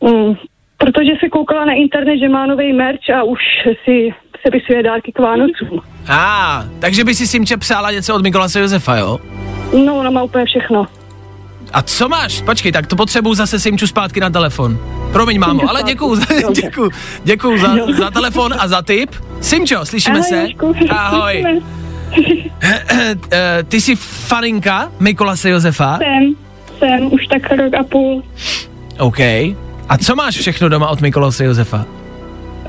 Mm, 0.00 0.34
protože 0.78 1.10
se 1.20 1.28
koukala 1.28 1.64
na 1.64 1.72
internet, 1.72 2.18
že 2.18 2.28
má 2.28 2.46
nový 2.46 2.72
merch 2.72 3.10
a 3.18 3.22
už 3.22 3.38
si 3.84 4.14
sepisuje 4.46 4.82
dárky 4.82 5.12
k 5.12 5.18
Vánocům. 5.18 5.80
A, 6.08 6.58
ah, 6.60 6.68
takže 6.78 7.04
by 7.04 7.14
si 7.14 7.26
Simče 7.26 7.56
přála 7.56 7.90
něco 7.90 8.14
od 8.14 8.22
Mikolase 8.22 8.60
Josefa, 8.60 8.96
jo? 8.96 9.20
No, 9.84 9.96
ona 9.96 10.10
má 10.10 10.22
úplně 10.22 10.44
všechno. 10.44 10.86
A 11.72 11.82
co 11.82 12.08
máš? 12.08 12.40
Počkej, 12.42 12.72
tak 12.72 12.86
to 12.86 12.96
potřebuju 12.96 13.34
zase 13.34 13.60
Simču 13.60 13.86
zpátky 13.86 14.20
na 14.20 14.30
telefon. 14.30 14.78
Promiň, 15.12 15.38
mámo, 15.40 15.70
ale 15.70 15.82
děkuju, 15.82 16.14
za, 16.14 16.26
děkuju, 16.62 16.90
děkuju 17.24 17.58
za, 17.58 17.76
za 17.98 18.10
telefon 18.10 18.54
a 18.58 18.68
za 18.68 18.82
tip. 18.82 19.10
Simčo, 19.40 19.84
slyšíme 19.84 20.18
Ahoj, 20.18 20.28
se? 20.28 20.42
Jožku. 20.42 20.74
Ahoj. 20.90 21.44
Slyšíme. 22.14 22.50
Eh, 23.32 23.62
Ty 23.68 23.80
jsi 23.80 23.96
faninka 23.96 24.92
Mikolase 25.00 25.50
Josefa? 25.50 25.98
Jsem, 25.98 26.34
jsem 26.78 27.12
už 27.12 27.26
tak 27.26 27.52
rok 27.52 27.74
a 27.74 27.84
půl. 27.84 28.22
OK. 28.98 29.18
A 29.88 29.98
co 30.00 30.16
máš 30.16 30.36
všechno 30.36 30.68
doma 30.68 30.88
od 30.88 31.00
Mikolase 31.00 31.44
Josefa? 31.44 31.86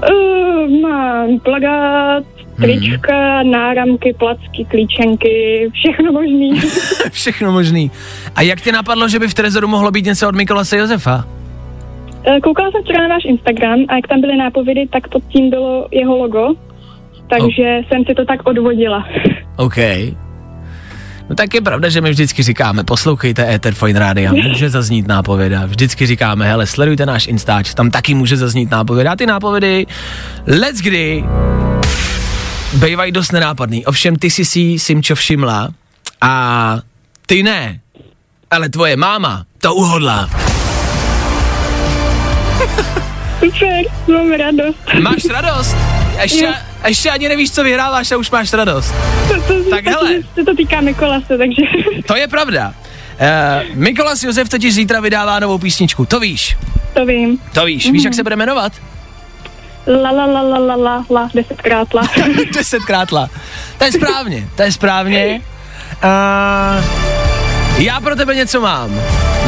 Uh, 0.09 0.81
mám 0.81 1.39
plagát, 1.39 2.23
trička, 2.61 3.43
náramky, 3.43 4.13
placky, 4.19 4.65
klíčenky, 4.65 5.69
všechno 5.73 6.11
možný. 6.11 6.59
všechno 7.11 7.51
možný. 7.51 7.91
A 8.35 8.41
jak 8.41 8.61
tě 8.61 8.71
napadlo, 8.71 9.07
že 9.07 9.19
by 9.19 9.27
v 9.27 9.33
Trezoru 9.33 9.67
mohlo 9.67 9.91
být 9.91 10.05
něco 10.05 10.27
od 10.27 10.35
Mikolase 10.35 10.77
Josefa? 10.77 11.25
Eh, 12.25 12.39
Koukala 12.41 12.71
jsem 12.71 12.83
včera 12.83 13.07
na 13.07 13.15
váš 13.15 13.25
Instagram 13.25 13.79
a 13.87 13.95
jak 13.95 14.07
tam 14.07 14.21
byly 14.21 14.37
nápovědy, 14.37 14.87
tak 14.91 15.07
pod 15.07 15.23
tím 15.27 15.49
bylo 15.49 15.87
jeho 15.91 16.17
logo, 16.17 16.53
takže 17.29 17.81
jsem 17.87 18.05
si 18.05 18.15
to 18.15 18.25
tak 18.25 18.47
odvodila. 18.47 19.07
OK. 19.57 19.77
No 21.29 21.35
tak 21.35 21.53
je 21.53 21.61
pravda, 21.61 21.89
že 21.89 22.01
my 22.01 22.09
vždycky 22.09 22.43
říkáme, 22.43 22.83
poslouchejte 22.83 23.53
Ether 23.53 23.73
Fine 23.73 23.99
Rádia, 23.99 24.33
může 24.33 24.69
zaznít 24.69 25.07
nápověda. 25.07 25.65
Vždycky 25.65 26.05
říkáme, 26.05 26.45
hele, 26.45 26.67
sledujte 26.67 27.05
náš 27.05 27.27
Instač, 27.27 27.73
tam 27.73 27.91
taky 27.91 28.13
může 28.13 28.37
zaznít 28.37 28.71
nápověda. 28.71 29.11
A 29.11 29.15
ty 29.15 29.25
nápovědy, 29.25 29.85
let's 30.47 30.81
kdy, 30.81 31.23
bývají 32.73 33.11
dost 33.11 33.31
nenápadný. 33.31 33.85
Ovšem, 33.85 34.15
ty 34.15 34.29
jsi 34.29 34.45
si 34.45 34.79
Simčo 34.79 35.15
všimla 35.15 35.69
a 36.21 36.77
ty 37.25 37.43
ne, 37.43 37.79
ale 38.51 38.69
tvoje 38.69 38.95
máma 38.95 39.45
to 39.61 39.75
uhodla. 39.75 40.29
Super, 43.39 43.83
mám 44.07 44.31
radost. 44.31 44.77
Máš 45.01 45.25
radost? 45.25 45.75
Ještě, 46.21 46.53
Jo. 46.83 46.89
ještě 46.89 47.09
ani 47.11 47.29
nevíš, 47.29 47.51
co 47.51 47.63
vyhráváš 47.63 48.11
a 48.11 48.17
už 48.17 48.31
máš 48.31 48.53
radost. 48.53 48.93
To, 49.27 49.41
to, 49.41 49.69
Tak 49.69 49.83
to, 49.83 49.89
hele. 49.89 50.09
Se 50.35 50.43
to 50.43 50.55
týká 50.55 50.81
Mikolase, 50.81 51.37
takže 51.37 51.61
To 52.07 52.15
je 52.15 52.27
pravda. 52.27 52.73
Uh, 53.13 53.75
Mikolas 53.75 54.23
Josef 54.23 54.49
totiž 54.49 54.73
zítra 54.73 54.99
vydává 54.99 55.39
novou 55.39 55.57
písničku, 55.57 56.05
to 56.05 56.19
víš. 56.19 56.57
to 56.93 57.05
vím. 57.05 57.37
To 57.53 57.65
víš, 57.65 57.91
víš, 57.91 58.03
jak 58.03 58.13
se 58.13 58.23
bude 58.23 58.35
jmenovat? 58.35 58.73
La 59.87 60.11
la 60.11 60.25
la 60.25 60.41
la 60.41 60.57
la 60.59 60.75
la 60.75 61.05
la, 61.09 61.29
desetkrát 61.33 61.93
la. 61.93 62.01
Desetkrát 62.55 63.11
la. 63.11 63.29
To 63.77 63.83
je 63.85 63.91
správně, 63.91 64.47
to 64.55 64.63
je 64.63 64.71
správně. 64.71 65.41
Uh, 66.03 66.83
já 67.77 67.99
pro 67.99 68.15
tebe 68.15 68.35
něco 68.35 68.61
mám. 68.61 69.01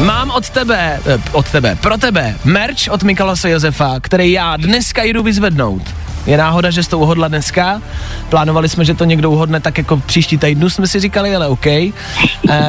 Mám 0.04 0.30
od 0.30 0.50
tebe, 0.50 1.00
eh, 1.06 1.18
od 1.32 1.50
tebe, 1.50 1.78
pro 1.80 1.98
tebe 1.98 2.36
merch 2.44 2.88
od 2.90 3.02
Mikalase 3.02 3.50
Josefa, 3.50 4.00
který 4.00 4.32
já 4.32 4.56
dneska 4.56 5.02
jdu 5.02 5.22
vyzvednout. 5.22 5.82
Je 6.26 6.36
náhoda, 6.36 6.70
že 6.70 6.82
jsi 6.82 6.90
to 6.90 6.98
uhodla 6.98 7.28
dneska. 7.28 7.82
Plánovali 8.28 8.68
jsme, 8.68 8.84
že 8.84 8.94
to 8.94 9.04
někdo 9.04 9.30
uhodne 9.30 9.60
tak 9.60 9.78
jako 9.78 9.96
příští 9.96 10.38
týdnu, 10.38 10.70
jsme 10.70 10.86
si 10.86 11.00
říkali, 11.00 11.36
ale 11.36 11.48
OK. 11.48 11.66
E, 11.66 11.92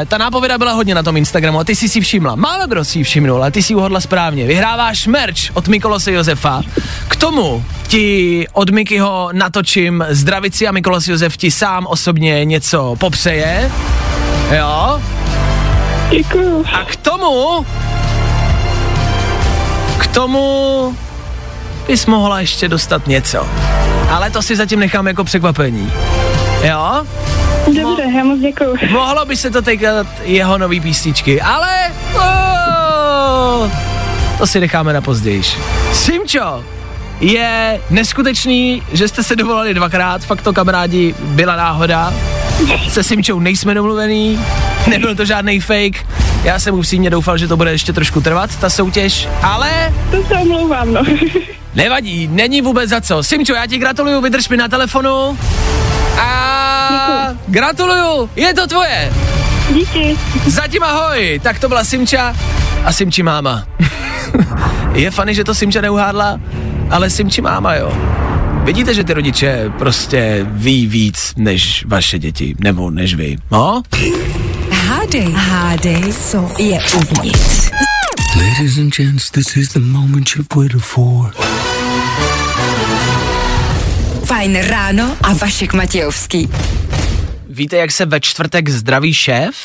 ta 0.07 0.17
nápověda 0.17 0.57
byla 0.57 0.73
hodně 0.73 0.95
na 0.95 1.03
tom 1.03 1.17
Instagramu 1.17 1.59
a 1.59 1.63
ty 1.63 1.75
jsi 1.75 1.89
si 1.89 2.01
všimla. 2.01 2.35
Málo 2.35 2.67
kdo 2.67 2.85
si 2.85 2.97
ji 2.97 3.03
všimnul, 3.03 3.41
ale 3.41 3.51
ty 3.51 3.63
si 3.63 3.75
uhodla 3.75 3.99
správně. 3.99 4.45
Vyhráváš 4.45 5.07
merch 5.07 5.37
od 5.53 5.67
Mikolose 5.67 6.11
Josefa. 6.11 6.61
K 7.07 7.15
tomu 7.15 7.65
ti 7.87 8.45
od 8.53 8.69
Mikyho 8.69 9.29
natočím 9.33 10.05
zdravici 10.09 10.67
a 10.67 10.71
Mikolas 10.71 11.07
Josef 11.07 11.37
ti 11.37 11.51
sám 11.51 11.87
osobně 11.87 12.45
něco 12.45 12.95
popřeje. 12.99 13.71
Jo? 14.57 15.01
Děkuju. 16.09 16.65
A 16.73 16.85
k 16.85 16.95
tomu... 16.95 17.65
K 19.97 20.07
tomu 20.07 20.95
bys 21.87 22.05
mohla 22.05 22.39
ještě 22.39 22.67
dostat 22.67 23.07
něco. 23.07 23.47
Ale 24.09 24.29
to 24.29 24.41
si 24.41 24.55
zatím 24.55 24.79
nechám 24.79 25.07
jako 25.07 25.23
překvapení. 25.23 25.91
Jo? 26.63 27.05
Dobře, 27.65 28.03
já 28.17 28.23
moc 28.23 28.39
děkuju. 28.39 28.75
Mohlo 28.91 29.25
by 29.25 29.37
se 29.37 29.51
to 29.51 29.61
týkat 29.61 30.07
jeho 30.23 30.57
nový 30.57 30.79
písničky, 30.79 31.41
ale... 31.41 31.91
Oh, 32.15 33.71
to 34.37 34.47
si 34.47 34.59
necháme 34.59 34.93
na 34.93 35.01
později. 35.01 35.41
Simčo, 35.93 36.63
je 37.19 37.81
neskutečný, 37.89 38.83
že 38.93 39.07
jste 39.07 39.23
se 39.23 39.35
dovolali 39.35 39.73
dvakrát, 39.73 40.21
fakt 40.21 40.41
to 40.41 40.53
kamarádi 40.53 41.15
byla 41.19 41.55
náhoda. 41.55 42.13
Se 42.89 43.03
Simčou 43.03 43.39
nejsme 43.39 43.73
domluvený, 43.73 44.39
nebyl 44.87 45.15
to 45.15 45.25
žádný 45.25 45.59
fake. 45.59 46.05
Já 46.43 46.59
jsem 46.59 46.75
upřímně 46.75 47.09
doufal, 47.09 47.37
že 47.37 47.47
to 47.47 47.57
bude 47.57 47.71
ještě 47.71 47.93
trošku 47.93 48.21
trvat, 48.21 48.55
ta 48.55 48.69
soutěž, 48.69 49.27
ale 49.43 49.93
To 50.11 50.23
se 50.23 50.33
omlouvám, 50.33 50.93
no. 50.93 51.01
nevadí, 51.75 52.27
není 52.27 52.61
vůbec 52.61 52.89
za 52.89 53.01
co. 53.01 53.23
Simčo, 53.23 53.53
já 53.53 53.65
ti 53.65 53.77
gratuluju, 53.77 54.21
vydrž 54.21 54.49
mi 54.49 54.57
na 54.57 54.67
telefonu. 54.67 55.37
A 56.19 56.87
Děkuju. 56.91 57.39
gratuluju, 57.47 58.29
je 58.35 58.53
to 58.53 58.67
tvoje. 58.67 59.13
Díky. 59.73 60.17
Zatím 60.47 60.83
ahoj, 60.83 61.39
tak 61.43 61.59
to 61.59 61.67
byla 61.67 61.83
Simča 61.83 62.35
a 62.83 62.93
Simči 62.93 63.23
máma. 63.23 63.67
je 64.93 65.11
fany, 65.11 65.35
že 65.35 65.43
to 65.43 65.55
Simča 65.55 65.81
neuhádla, 65.81 66.39
ale 66.89 67.09
Simči 67.09 67.41
máma, 67.41 67.75
jo. 67.75 67.91
Vidíte, 68.63 68.93
že 68.93 69.03
ty 69.03 69.13
rodiče 69.13 69.71
prostě 69.77 70.45
ví 70.49 70.87
víc 70.87 71.33
než 71.37 71.85
vaše 71.87 72.19
děti, 72.19 72.55
nebo 72.59 72.89
než 72.91 73.15
vy, 73.15 73.37
no? 73.51 73.81
Hádej, 74.87 75.33
hádej, 75.33 76.13
co 76.13 76.51
je 76.57 76.79
uvnitř. 76.95 77.71
Ladies 78.35 78.77
and 78.77 78.95
gents, 78.95 79.31
this 79.31 79.57
is 79.57 79.69
the 79.69 79.79
moment 79.79 80.29
you've 80.35 80.55
waited 80.55 80.81
for. 80.81 81.33
Fajn 84.25 84.61
ráno 84.61 85.17
a 85.23 85.33
Vašek 85.33 85.73
Matějovský. 85.73 86.49
Víte, 87.49 87.77
jak 87.77 87.91
se 87.91 88.05
ve 88.05 88.19
čtvrtek 88.19 88.69
zdraví 88.69 89.13
šéf? 89.13 89.55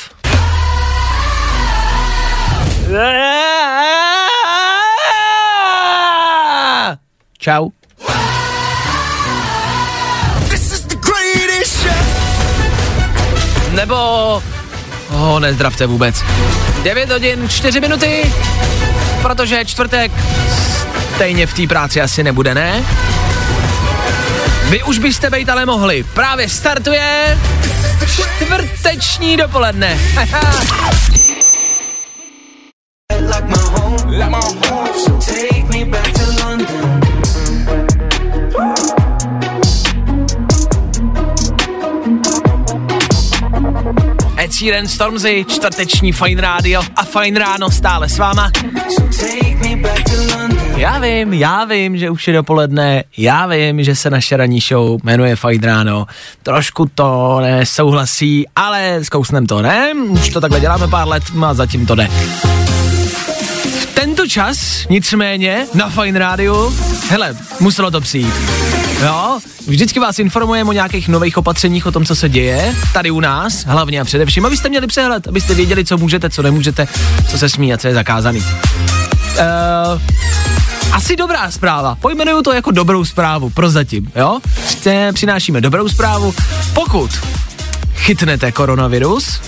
Čau. 7.39 7.71
Nebo... 13.75 14.43
Oh, 15.23 15.41
nezdravte 15.41 15.87
vůbec. 15.87 16.25
9 16.83 17.11
hodin, 17.11 17.49
4 17.49 17.81
minuty, 17.81 18.33
protože 19.23 19.65
čtvrtek 19.65 20.13
stejně 21.15 21.47
v 21.47 21.55
té 21.55 21.67
práci 21.67 22.01
asi 22.01 22.25
nebude, 22.25 22.55
ne? 22.55 22.85
Vy 24.69 24.83
už 24.83 24.99
byste 24.99 25.31
být 25.31 25.49
ale 25.49 25.67
mohli. 25.67 26.05
Právě 26.05 26.49
startuje 26.49 27.39
čtvrteční 28.07 29.37
dopoledne. 29.37 29.99
Sheeran, 44.63 44.89
Stormzy, 44.89 45.45
čtvrteční 45.49 46.13
Fine 46.13 46.43
Radio 46.43 46.83
a 46.97 47.05
Fine 47.05 47.41
Ráno 47.41 47.71
stále 47.71 48.09
s 48.09 48.19
váma. 48.19 48.51
Já 50.77 50.99
vím, 50.99 51.33
já 51.33 51.65
vím, 51.65 51.99
že 51.99 52.11
už 52.11 52.29
je 52.29 52.35
dopoledne, 52.35 53.05
já 53.17 53.47
vím, 53.47 53.85
že 53.85 53.97
se 53.97 54.11
naše 54.11 54.37
ranní 54.37 54.61
show 54.61 55.01
jmenuje 55.05 55.37
Fajn 55.37 55.63
ráno, 55.63 56.07
trošku 56.43 56.91
to 56.95 57.39
nesouhlasí, 57.41 58.47
ale 58.57 58.99
zkousnem 59.03 59.47
to, 59.47 59.63
ne? 59.63 59.93
Už 60.09 60.29
to 60.29 60.41
takhle 60.41 60.61
děláme 60.61 60.89
pár 60.89 61.09
let 61.09 61.23
a 61.47 61.55
zatím 61.55 61.87
to 61.87 61.95
jde. 61.95 62.09
V 63.65 63.87
tento 63.95 64.27
čas, 64.27 64.87
nicméně, 64.91 65.67
na 65.75 65.91
Fajn 65.91 66.17
rádiu, 66.17 66.75
hele, 67.09 67.37
muselo 67.61 67.91
to 67.91 68.01
přijít. 68.01 68.35
Jo, 69.03 69.39
vždycky 69.67 70.01
vás 70.01 70.19
informujeme 70.19 70.71
o 70.71 70.73
nějakých 70.73 71.09
nových 71.09 71.37
opatřeních, 71.39 71.87
o 71.87 71.93
tom, 71.93 72.05
co 72.05 72.17
se 72.17 72.29
děje, 72.29 72.75
tady 72.93 73.11
u 73.11 73.21
nás, 73.21 73.65
hlavně 73.65 74.01
a 74.01 74.05
především, 74.05 74.47
abyste 74.47 74.69
měli 74.69 74.87
přehled, 74.87 75.29
abyste 75.29 75.55
věděli, 75.55 75.85
co 75.85 75.97
můžete, 75.99 76.31
co 76.31 76.43
nemůžete, 76.43 76.89
co 77.31 77.39
se 77.39 77.49
smí 77.49 77.75
a 77.75 77.79
co 77.79 77.89
je 77.89 77.95
zakázaný. 77.95 78.39
Uh, 78.39 80.01
asi 80.93 81.17
dobrá 81.17 81.51
zpráva. 81.51 81.95
Pojmenuju 82.01 82.43
to 82.43 82.53
jako 82.53 82.71
dobrou 82.71 83.05
zprávu, 83.05 83.51
prozatím, 83.51 84.13
jo? 84.17 84.39
Při- 84.81 85.09
Přinášíme 85.13 85.61
dobrou 85.61 85.89
zprávu. 85.89 86.35
Pokud 86.75 87.11
chytnete 87.95 88.53
koronavirus, 88.53 89.41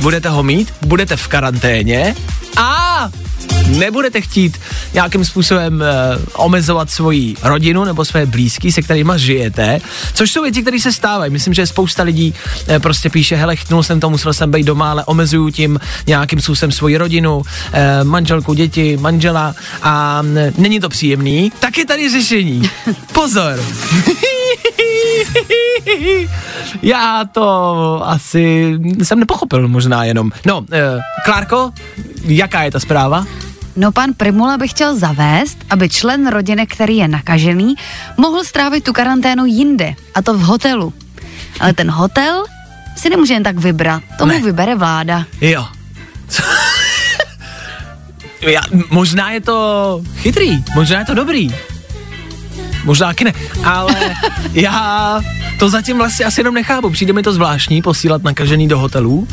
budete 0.00 0.28
ho 0.28 0.42
mít, 0.42 0.74
budete 0.86 1.16
v 1.16 1.28
karanténě 1.28 2.14
a 2.56 3.08
nebudete 3.78 4.20
chtít 4.20 4.60
nějakým 4.94 5.24
způsobem 5.24 5.82
e, 5.82 5.86
omezovat 6.34 6.90
svoji 6.90 7.34
rodinu 7.42 7.84
nebo 7.84 8.04
své 8.04 8.26
blízky, 8.26 8.72
se 8.72 8.82
kterými 8.82 9.12
žijete, 9.16 9.80
což 10.14 10.32
jsou 10.32 10.42
věci, 10.42 10.62
které 10.62 10.80
se 10.80 10.92
stávají. 10.92 11.32
Myslím, 11.32 11.54
že 11.54 11.66
spousta 11.66 12.02
lidí 12.02 12.34
e, 12.68 12.80
prostě 12.80 13.10
píše, 13.10 13.36
hele, 13.36 13.56
chytnul 13.56 13.82
jsem 13.82 14.00
to, 14.00 14.10
musel 14.10 14.32
jsem 14.32 14.50
být 14.50 14.66
doma, 14.66 14.90
ale 14.90 15.04
omezuju 15.04 15.50
tím 15.50 15.80
nějakým 16.06 16.40
způsobem 16.40 16.72
svoji 16.72 16.96
rodinu, 16.96 17.42
e, 17.72 18.04
manželku, 18.04 18.54
děti, 18.54 18.96
manžela 18.96 19.54
a 19.82 20.18
m, 20.22 20.52
není 20.58 20.80
to 20.80 20.88
příjemný, 20.88 21.52
tak 21.60 21.78
je 21.78 21.86
tady 21.86 22.10
řešení. 22.10 22.70
Pozor. 23.12 23.60
Já 26.82 27.24
to 27.32 28.00
asi 28.04 28.74
jsem 29.02 29.20
nepochopil 29.20 29.68
možná 29.68 30.04
jenom. 30.04 30.30
No, 30.46 30.64
e, 30.72 31.00
Klárko, 31.24 31.70
jaká 32.24 32.62
je 32.62 32.70
ta 32.70 32.80
zpráva? 32.80 33.26
No 33.76 33.92
pan 33.92 34.14
Primula 34.14 34.58
by 34.58 34.68
chtěl 34.68 34.96
zavést, 34.98 35.58
aby 35.70 35.88
člen 35.88 36.26
rodiny, 36.26 36.66
který 36.66 36.96
je 36.96 37.08
nakažený, 37.08 37.74
mohl 38.16 38.44
strávit 38.44 38.84
tu 38.84 38.92
karanténu 38.92 39.46
jinde, 39.46 39.94
a 40.14 40.22
to 40.22 40.34
v 40.34 40.40
hotelu. 40.40 40.92
Ale 41.60 41.72
ten 41.72 41.90
hotel 41.90 42.44
si 42.96 43.10
nemůže 43.10 43.34
jen 43.34 43.42
tak 43.42 43.58
vybrat, 43.58 44.02
tomu 44.18 44.32
Ne. 44.32 44.40
vybere 44.40 44.74
vláda. 44.74 45.24
Jo. 45.40 45.66
Já, 48.40 48.60
možná 48.90 49.30
je 49.30 49.40
to 49.40 50.00
chytrý, 50.16 50.64
možná 50.74 50.98
je 50.98 51.04
to 51.04 51.14
dobrý. 51.14 51.54
Možná 52.84 53.06
taky 53.06 53.24
ne, 53.24 53.32
ale 53.64 54.16
já 54.52 55.20
to 55.58 55.68
zatím 55.68 55.96
vlastně 55.98 56.24
asi 56.26 56.40
jenom 56.40 56.54
nechápu. 56.54 56.90
Přijde 56.90 57.12
mi 57.12 57.22
to 57.22 57.32
zvláštní 57.32 57.82
posílat 57.82 58.22
nakažený 58.22 58.68
do 58.68 58.78
hotelů. 58.78 59.28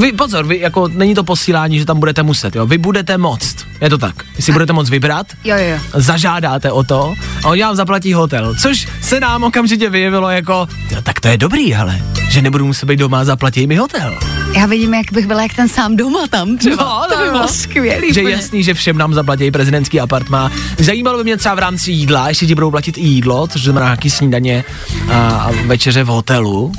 Vy, 0.00 0.12
pozor, 0.12 0.46
vy, 0.46 0.58
jako 0.60 0.88
není 0.88 1.14
to 1.14 1.24
posílání, 1.24 1.78
že 1.78 1.84
tam 1.84 1.98
budete 2.00 2.22
muset, 2.22 2.56
jo. 2.56 2.66
Vy 2.66 2.78
budete 2.78 3.18
moct, 3.18 3.56
je 3.80 3.90
to 3.90 3.98
tak. 3.98 4.14
Vy 4.36 4.42
si 4.42 4.52
budete 4.52 4.72
moct 4.72 4.90
vybrat, 4.90 5.26
Jo, 5.44 5.56
jo, 5.56 5.64
jo. 5.68 5.78
zažádáte 5.94 6.72
o 6.72 6.84
to 6.84 7.14
a 7.44 7.48
oni 7.48 7.62
vám 7.62 7.76
zaplatí 7.76 8.12
hotel. 8.12 8.54
Což 8.62 8.88
se 9.00 9.20
nám 9.20 9.44
okamžitě 9.44 9.90
vyjevilo 9.90 10.30
jako, 10.30 10.68
jo, 10.90 11.02
tak 11.02 11.20
to 11.20 11.28
je 11.28 11.36
dobrý, 11.38 11.74
ale 11.74 12.00
že 12.30 12.42
nebudu 12.42 12.66
muset 12.66 12.86
být 12.86 12.96
doma 12.98 13.20
a 13.20 13.24
zaplatí 13.24 13.66
mi 13.66 13.76
hotel. 13.76 14.18
Já 14.64 14.68
vidím, 14.68 14.94
jak 14.94 15.12
bych 15.12 15.26
byla 15.26 15.42
jak 15.42 15.54
ten 15.54 15.68
sám 15.68 15.96
doma 15.96 16.26
tam 16.26 16.58
třeba. 16.58 17.06
to 17.08 17.24
by 17.24 17.30
bylo 17.30 17.48
skvělý. 17.48 18.14
Že 18.14 18.20
je 18.20 18.30
jasný, 18.30 18.62
že 18.62 18.74
všem 18.74 18.98
nám 18.98 19.14
zaplatí 19.14 19.50
prezidentský 19.50 20.00
apartmá. 20.00 20.50
Zajímalo 20.78 21.18
by 21.18 21.24
mě 21.24 21.36
třeba 21.36 21.54
v 21.54 21.58
rámci 21.58 21.90
jídla, 21.90 22.28
jestli 22.28 22.46
ti 22.46 22.54
budou 22.54 22.70
platit 22.70 22.98
i 22.98 23.00
jídlo, 23.00 23.46
což 23.46 23.62
znamená 23.62 23.86
nějaký 23.86 24.10
snídaně 24.10 24.64
a, 25.12 25.28
a 25.28 25.50
večeře 25.66 26.04
v 26.04 26.06
hotelu. 26.06 26.72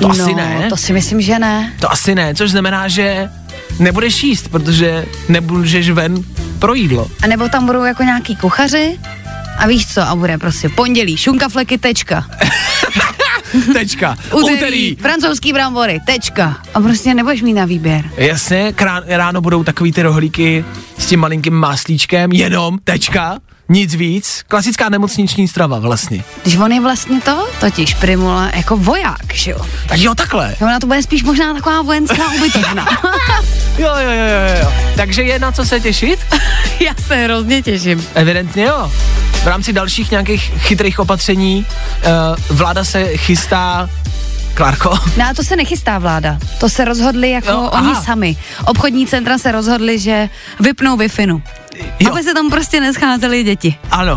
To 0.00 0.10
asi 0.10 0.20
no, 0.20 0.36
ne. 0.36 0.66
To 0.68 0.76
si 0.76 0.92
myslím, 0.92 1.20
že 1.20 1.38
ne. 1.38 1.72
To 1.80 1.92
asi 1.92 2.14
ne, 2.14 2.34
což 2.34 2.50
znamená, 2.50 2.88
že 2.88 3.30
nebudeš 3.78 4.22
jíst, 4.22 4.48
protože 4.48 5.06
nebudeš 5.28 5.90
ven 5.90 6.24
pro 6.58 6.74
jídlo. 6.74 7.08
A 7.22 7.26
nebo 7.26 7.48
tam 7.48 7.66
budou 7.66 7.84
jako 7.84 8.02
nějaký 8.02 8.36
kuchaři 8.36 8.98
a 9.58 9.66
víš 9.66 9.86
co, 9.94 10.02
a 10.02 10.16
bude 10.16 10.38
prostě 10.38 10.68
pondělí, 10.68 11.16
šunka 11.16 11.48
fleky, 11.48 11.78
tečka. 11.78 12.26
Tečka. 13.72 14.16
Úterý, 14.32 14.56
Úterý. 14.56 14.96
francouzský 15.00 15.52
brambory, 15.52 16.00
tečka. 16.06 16.56
A 16.74 16.80
prostě 16.80 17.14
nebudeš 17.14 17.42
mít 17.42 17.54
na 17.54 17.64
výběr. 17.64 18.10
Jasně, 18.16 18.72
krán, 18.72 19.02
ráno 19.06 19.40
budou 19.40 19.64
takový 19.64 19.92
ty 19.92 20.02
rohlíky 20.02 20.64
s 20.98 21.06
tím 21.06 21.20
malinkým 21.20 21.54
máslíčkem, 21.54 22.32
jenom, 22.32 22.78
tečka, 22.84 23.38
nic 23.68 23.94
víc. 23.94 24.44
Klasická 24.48 24.88
nemocniční 24.88 25.48
strava 25.48 25.78
vlastně. 25.78 26.24
Když 26.42 26.56
on 26.56 26.72
je 26.72 26.80
vlastně 26.80 27.20
to, 27.20 27.48
totiž 27.60 27.94
Primula 27.94 28.50
jako 28.56 28.76
voják, 28.76 29.34
že 29.34 29.50
jo. 29.50 29.66
Tak 29.88 29.98
jo, 29.98 30.14
takhle. 30.14 30.56
Ona 30.60 30.80
to 30.80 30.86
bude 30.86 31.02
spíš 31.02 31.22
možná 31.24 31.54
taková 31.54 31.82
vojenská 31.82 32.32
ubytovna. 32.36 32.86
Jo, 33.78 33.88
jo, 33.88 34.10
jo, 34.10 34.26
jo, 34.26 34.62
jo. 34.62 34.72
Takže 34.96 35.22
je 35.22 35.38
na 35.38 35.52
co 35.52 35.64
se 35.64 35.80
těšit? 35.80 36.18
Já 36.80 36.94
se 37.06 37.16
hrozně 37.16 37.62
těším. 37.62 38.06
Evidentně 38.14 38.64
jo. 38.64 38.92
V 39.42 39.46
rámci 39.46 39.72
dalších 39.72 40.10
nějakých 40.10 40.42
chytrých 40.58 40.98
opatření 40.98 41.66
uh, 41.68 42.56
vláda 42.56 42.84
se 42.84 43.04
chystá 43.16 43.90
Klárko? 44.54 44.98
No 45.16 45.24
a 45.30 45.34
to 45.34 45.44
se 45.44 45.56
nechystá 45.56 45.98
vláda. 45.98 46.38
To 46.60 46.68
se 46.68 46.84
rozhodli 46.84 47.30
jako 47.30 47.48
Jo, 47.50 47.54
jo, 47.54 47.70
aha. 47.72 47.90
oni 47.90 48.04
sami. 48.04 48.36
Obchodní 48.64 49.06
centra 49.06 49.38
se 49.38 49.52
rozhodli, 49.52 49.98
že 49.98 50.28
vypnou 50.60 50.96
wi. 50.96 51.08
Aby 52.10 52.22
se 52.22 52.34
tam 52.34 52.50
prostě 52.50 52.80
nescházely 52.80 53.42
děti. 53.42 53.74
Ano. 53.90 54.16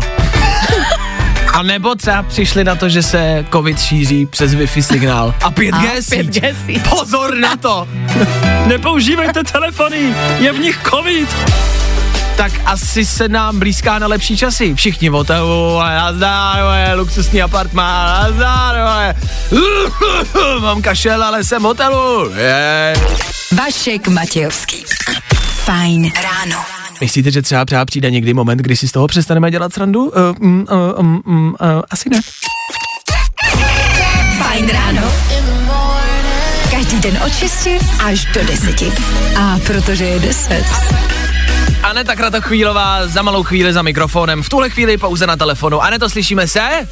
A 1.52 1.62
nebo 1.62 1.94
třeba 1.94 2.22
přišli 2.22 2.64
na 2.64 2.74
to, 2.74 2.88
že 2.88 3.02
se 3.02 3.44
covid 3.52 3.80
šíří 3.80 4.26
přes 4.26 4.54
Wi-Fi 4.54 4.82
signál. 4.82 5.34
A 5.42 5.50
5G 5.50 5.98
A, 5.98 6.02
síť. 6.02 6.30
5G 6.30 6.54
síť. 6.66 6.88
Pozor 6.88 7.36
na 7.36 7.56
to. 7.56 7.88
Nepoužívejte 8.66 9.44
telefony, 9.44 10.14
je 10.38 10.52
v 10.52 10.58
nich 10.58 10.80
covid. 10.90 11.28
Tak 12.36 12.52
asi 12.64 13.06
se 13.06 13.28
nám 13.28 13.58
blízká 13.58 13.98
na 13.98 14.06
lepší 14.06 14.36
časy. 14.36 14.74
Všichni 14.74 15.08
v 15.08 15.12
hotelu, 15.12 15.48
vole, 15.48 16.94
luxusní 16.94 17.42
apartmán, 17.42 18.22
nazdár, 18.22 18.76
vole. 18.76 19.14
Mám 20.60 20.82
kašel, 20.82 21.24
ale 21.24 21.44
jsem 21.44 21.62
v 21.62 21.64
hotelu. 21.64 22.30
Je. 22.34 22.94
Vašek 23.56 24.08
Matějovský. 24.08 24.84
Fajn 25.64 26.12
ráno. 26.22 26.64
Myslíte, 27.00 27.30
že 27.30 27.42
třeba, 27.42 27.64
třeba 27.64 27.84
přijde 27.84 28.10
někdy 28.10 28.34
moment, 28.34 28.58
kdy 28.58 28.76
si 28.76 28.88
z 28.88 28.92
toho 28.92 29.06
přestaneme 29.06 29.50
dělat 29.50 29.72
srandu? 29.72 30.04
Uh, 30.04 30.12
mm, 30.38 30.66
uh, 30.70 31.00
um, 31.00 31.22
um, 31.26 31.56
uh, 31.60 31.82
asi 31.90 32.08
ne. 32.10 32.20
Fajn 34.38 34.68
ráno. 34.68 35.12
Každý 36.70 37.00
den 37.00 37.18
od 37.26 37.34
6 37.34 37.68
až 38.04 38.24
do 38.24 38.44
10. 38.44 38.82
A 39.38 39.58
protože 39.66 40.04
je 40.04 40.20
10. 40.20 40.64
Aneta 41.92 42.16
Kratochvílová 42.16 43.06
za 43.06 43.22
malou 43.22 43.42
chvíli 43.42 43.72
za 43.72 43.82
mikrofonem. 43.82 44.42
V 44.42 44.48
tuhle 44.48 44.70
chvíli 44.70 44.96
pouze 44.96 45.26
na 45.26 45.36
telefonu. 45.36 45.82
Aneto, 45.82 46.10
slyšíme 46.10 46.48
se? 46.48 46.88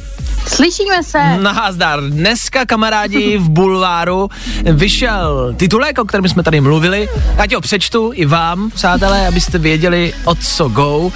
Slyšíme 0.47 1.03
se. 1.03 1.37
Nazdar. 1.37 2.03
Dneska, 2.03 2.65
kamarádi, 2.65 3.37
v 3.37 3.49
bulváru 3.49 4.29
vyšel 4.63 5.53
titulek, 5.57 5.97
o 5.97 6.05
kterém 6.05 6.29
jsme 6.29 6.43
tady 6.43 6.61
mluvili. 6.61 7.09
Já 7.37 7.47
ti 7.47 7.55
ho 7.55 7.61
přečtu 7.61 8.11
i 8.13 8.25
vám, 8.25 8.69
přátelé, 8.69 9.27
abyste 9.27 9.57
věděli, 9.57 10.13
o 10.25 10.35
co 10.35 10.69
go. 10.69 10.97
Uh, 10.97 11.11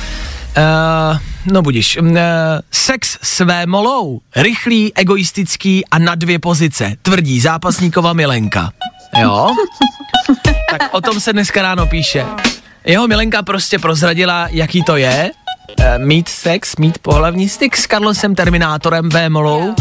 no 1.45 1.61
budíš. 1.61 1.97
Eh, 2.15 2.21
Sex 2.71 3.17
své 3.21 3.65
molou, 3.65 4.19
rychlý, 4.35 4.91
egoistický 4.95 5.85
a 5.87 5.99
na 5.99 6.15
dvě 6.15 6.39
pozice, 6.39 6.95
tvrdí 7.01 7.39
zápasníkova 7.39 8.13
Milenka. 8.13 8.71
Jo? 9.21 9.49
Tak 10.71 10.93
o 10.93 11.01
tom 11.01 11.19
se 11.19 11.33
dneska 11.33 11.61
ráno 11.61 11.87
píše. 11.87 12.25
Jeho 12.85 13.07
Milenka 13.07 13.43
prostě 13.43 13.79
prozradila, 13.79 14.47
jaký 14.51 14.83
to 14.83 14.95
je, 14.95 15.31
eh, 15.79 15.99
mít 15.99 16.29
sex, 16.29 16.75
mít 16.75 16.97
pohlavní 16.97 17.49
styk 17.49 17.77
s 17.77 17.87
Carlosem 17.87 18.35
Terminátorem 18.35 19.09
Vémolou. 19.09 19.75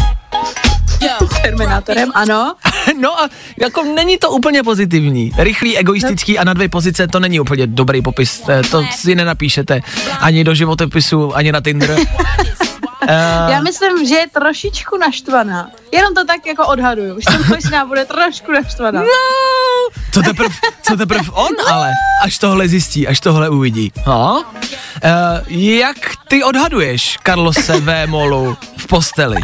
Terminátorem, 1.41 2.11
ano. 2.13 2.55
No 3.01 3.21
a 3.21 3.29
jako 3.61 3.83
není 3.83 4.17
to 4.17 4.29
úplně 4.29 4.63
pozitivní. 4.63 5.31
Rychlý, 5.37 5.77
egoistický 5.77 6.39
a 6.39 6.43
na 6.43 6.53
dvě 6.53 6.69
pozice, 6.69 7.07
to 7.07 7.19
není 7.19 7.39
úplně 7.39 7.67
dobrý 7.67 8.01
popis. 8.01 8.41
Eh, 8.49 8.61
To 8.71 8.85
si 8.91 9.15
nenapíšete 9.15 9.81
ani 10.19 10.43
do 10.43 10.55
životopisu, 10.55 11.35
ani 11.35 11.51
na 11.51 11.61
Tinder. 11.61 11.99
Eh, 13.07 13.51
Já 13.51 13.61
myslím, 13.61 14.05
že 14.05 14.15
je 14.15 14.27
trošičku 14.27 14.97
naštvaná. 14.97 15.69
Jenom 15.91 16.13
to 16.15 16.25
tak 16.25 16.45
jako 16.45 16.67
odhaduju. 16.67 17.15
Už 17.15 17.23
jsem 17.23 17.41
možná 17.49 17.85
bude 17.85 18.05
trošku 18.05 18.51
naštvaná. 18.51 19.01
No, 19.01 19.07
co 20.13 20.21
teprv, 20.21 20.51
co 20.81 20.97
teprv 20.97 21.29
on 21.33 21.51
ale, 21.71 21.91
až 22.23 22.37
tohle 22.37 22.67
zjistí, 22.67 23.07
až 23.07 23.19
tohle 23.19 23.49
uvidí. 23.49 23.91
No. 24.07 24.43
Uh, 24.45 25.53
jak 25.53 25.97
ty 26.27 26.43
odhaduješ 26.43 27.17
Carlose 27.25 27.79
V. 27.79 28.07
Molu 28.07 28.57
v 28.77 28.87
posteli? 28.87 29.39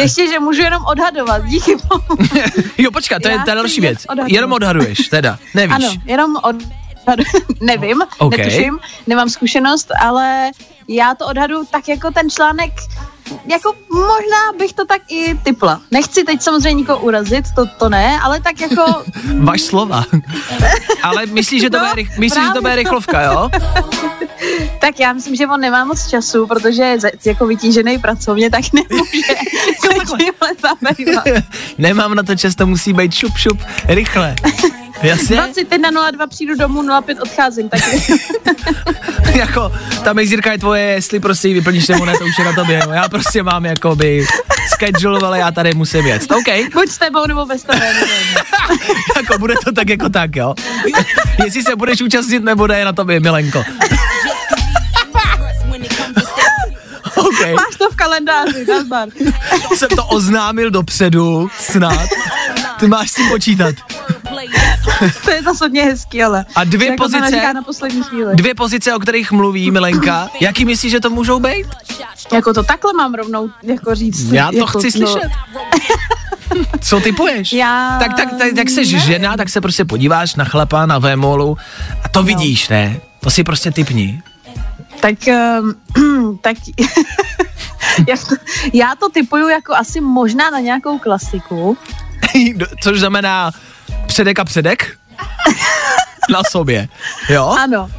Ještě, 0.00 0.26
že 0.28 0.40
můžu 0.40 0.62
jenom 0.62 0.84
odhadovat, 0.84 1.44
díky 1.44 1.76
bohu. 1.76 2.16
jo, 2.78 2.90
počkat, 2.90 3.22
to 3.22 3.28
je 3.28 3.34
Já 3.34 3.38
ta 3.44 3.50
si 3.52 3.56
další 3.56 3.80
věc. 3.80 3.98
odhaduju. 4.08 4.34
Jenom 4.34 4.52
odhaduješ, 4.52 4.98
teda, 4.98 5.38
nevíš. 5.54 5.74
Ano, 5.74 5.88
jenom 6.06 6.36
od... 6.42 6.56
Nevím, 7.60 8.02
OK. 8.18 8.36
netuším, 8.36 8.78
nemám 9.06 9.28
zkušenost, 9.28 9.88
ale 10.02 10.50
já 10.88 11.14
to 11.14 11.26
odhadu 11.26 11.64
tak 11.70 11.88
jako 11.88 12.10
ten 12.10 12.30
článek, 12.30 12.72
jako 13.46 13.74
možná 13.92 14.58
bych 14.58 14.72
to 14.72 14.84
tak 14.84 15.02
i 15.08 15.34
typla. 15.34 15.80
Nechci 15.90 16.24
teď 16.24 16.42
samozřejmě 16.42 16.72
nikoho 16.72 16.98
urazit, 16.98 17.44
to, 17.54 17.66
to 17.78 17.88
ne, 17.88 18.20
ale 18.22 18.40
tak 18.40 18.60
jako 18.60 18.84
Vaš 19.38 19.60
slova. 19.60 20.04
Ale 21.02 21.26
myslíš, 21.26 21.62
že 21.62 21.70
to, 21.70 21.78
No, 21.78 21.88
bude, 21.88 22.02
myslíš, 22.18 22.44
že 22.44 22.50
to 22.54 22.60
bude 22.60 22.76
rychlovka, 22.76 23.22
jo? 23.22 23.50
Tak 24.80 25.00
já 25.00 25.12
myslím, 25.12 25.36
že 25.36 25.46
on 25.46 25.60
nemá 25.60 25.84
moc 25.84 26.08
času, 26.08 26.46
protože 26.46 26.82
je 26.82 26.98
jako 27.24 27.46
vytížený 27.46 27.98
pracovně, 27.98 28.50
tak 28.50 28.64
nemůže 28.72 29.34
tímhle 30.06 30.50
zabývat. 30.62 31.24
Nemám 31.78 32.14
na 32.14 32.22
to 32.22 32.36
čas, 32.36 32.54
to 32.54 32.66
musí 32.66 32.92
být 32.92 33.14
šup, 33.14 33.36
šup, 33.36 33.58
rychle. 33.84 34.36
Jasně? 35.02 35.36
21.02 35.36 36.28
přijdu 36.28 36.54
domů, 36.56 36.82
05 37.02 37.20
odcházím, 37.20 37.68
tak 37.68 37.80
jako, 39.34 39.72
ta 40.04 40.12
mezírka 40.12 40.52
je 40.52 40.58
tvoje, 40.58 40.82
jestli 40.82 41.20
prostě 41.20 41.48
ji 41.48 41.54
vyplníš 41.54 41.88
nebo 41.88 42.04
ne, 42.04 42.18
to 42.18 42.24
už 42.24 42.38
je 42.38 42.44
na 42.44 42.52
tobě. 42.52 42.80
No. 42.86 42.92
Já 42.92 43.08
prostě 43.08 43.42
mám 43.42 43.64
jakoby 43.64 44.26
schedule, 44.74 45.20
ale 45.26 45.38
já 45.38 45.50
tady 45.50 45.74
musím 45.74 46.06
jet. 46.06 46.22
OK, 46.32 46.72
buď 46.74 46.88
s 46.88 46.98
tebou 46.98 47.26
nebo 47.26 47.46
bez 47.46 47.62
tebe. 47.62 47.92
jako 49.16 49.38
bude 49.38 49.54
to 49.64 49.72
tak 49.72 49.88
jako 49.88 50.08
tak, 50.08 50.36
jo. 50.36 50.54
Jestli 51.44 51.62
se 51.62 51.76
budeš 51.76 52.00
účastnit, 52.00 52.44
nebo 52.44 52.66
ne, 52.66 52.78
je 52.78 52.84
na 52.84 52.92
tobě, 52.92 53.20
Milenko. 53.20 53.64
OK, 57.16 57.40
Máš 57.40 57.76
to 57.78 57.90
v 57.90 57.96
kalendáři, 57.96 58.66
nazdar. 58.68 59.08
jsem 59.76 59.88
to 59.88 60.04
oznámil 60.04 60.70
dopředu, 60.70 61.50
snad. 61.58 62.08
Ty 62.80 62.86
máš 62.86 63.10
s 63.10 63.14
tím 63.14 63.28
počítat. 63.28 63.74
To 65.24 65.30
je 65.30 65.42
zase 65.42 65.64
hodně 65.64 65.84
hezký, 65.84 66.22
ale. 66.22 66.44
A 66.54 66.64
dvě 66.64 66.88
Jako 66.90 67.02
pozice? 67.02 67.52
na 67.54 67.62
poslední 67.62 68.02
chvíli. 68.02 68.36
Dvě 68.36 68.54
pozice, 68.54 68.94
o 68.94 68.98
kterých 68.98 69.32
mluví 69.32 69.70
Milenka, 69.70 70.28
jaký 70.40 70.64
myslíš, 70.64 70.92
že 70.92 71.00
to 71.00 71.10
můžou 71.10 71.40
být? 71.40 71.66
Jako 72.32 72.52
to 72.52 72.62
takhle 72.62 72.92
mám 72.92 73.14
rovnou 73.14 73.50
jako 73.62 73.94
říct. 73.94 74.32
Já 74.32 74.50
to 74.50 74.56
jako, 74.56 74.78
chci 74.78 74.92
slyšet. 74.92 75.30
Co 76.80 77.00
typuješ? 77.00 77.52
Já... 77.52 77.96
Tak, 77.98 78.16
tak, 78.16 78.28
tak, 78.38 78.56
jak 78.56 78.68
jsi 78.70 78.84
žena, 78.84 79.36
tak 79.36 79.48
se 79.48 79.60
prostě 79.60 79.84
podíváš 79.84 80.34
na 80.34 80.44
chlapa 80.44 80.86
na 80.86 80.98
vémolu 80.98 81.56
a 82.04 82.08
to 82.08 82.22
vidíš, 82.22 82.68
ne? 82.68 83.00
To 83.20 83.30
si 83.30 83.44
prostě 83.44 83.70
typni. 83.70 84.22
Tak, 85.00 85.14
um, 85.96 86.38
tak 86.42 86.56
já, 88.08 88.16
to, 88.16 88.34
já 88.72 88.94
to 88.98 89.08
typuju 89.08 89.48
jako 89.48 89.74
asi 89.74 90.00
možná 90.00 90.50
na 90.50 90.60
nějakou 90.60 90.98
klasiku. 90.98 91.76
Což 92.82 92.98
znamená 93.00 93.50
předek 94.20 94.38
a 94.38 94.44
předek? 94.44 94.96
na 96.30 96.40
sobě, 96.50 96.88
jo? 97.28 97.56
Ano. 97.60 97.90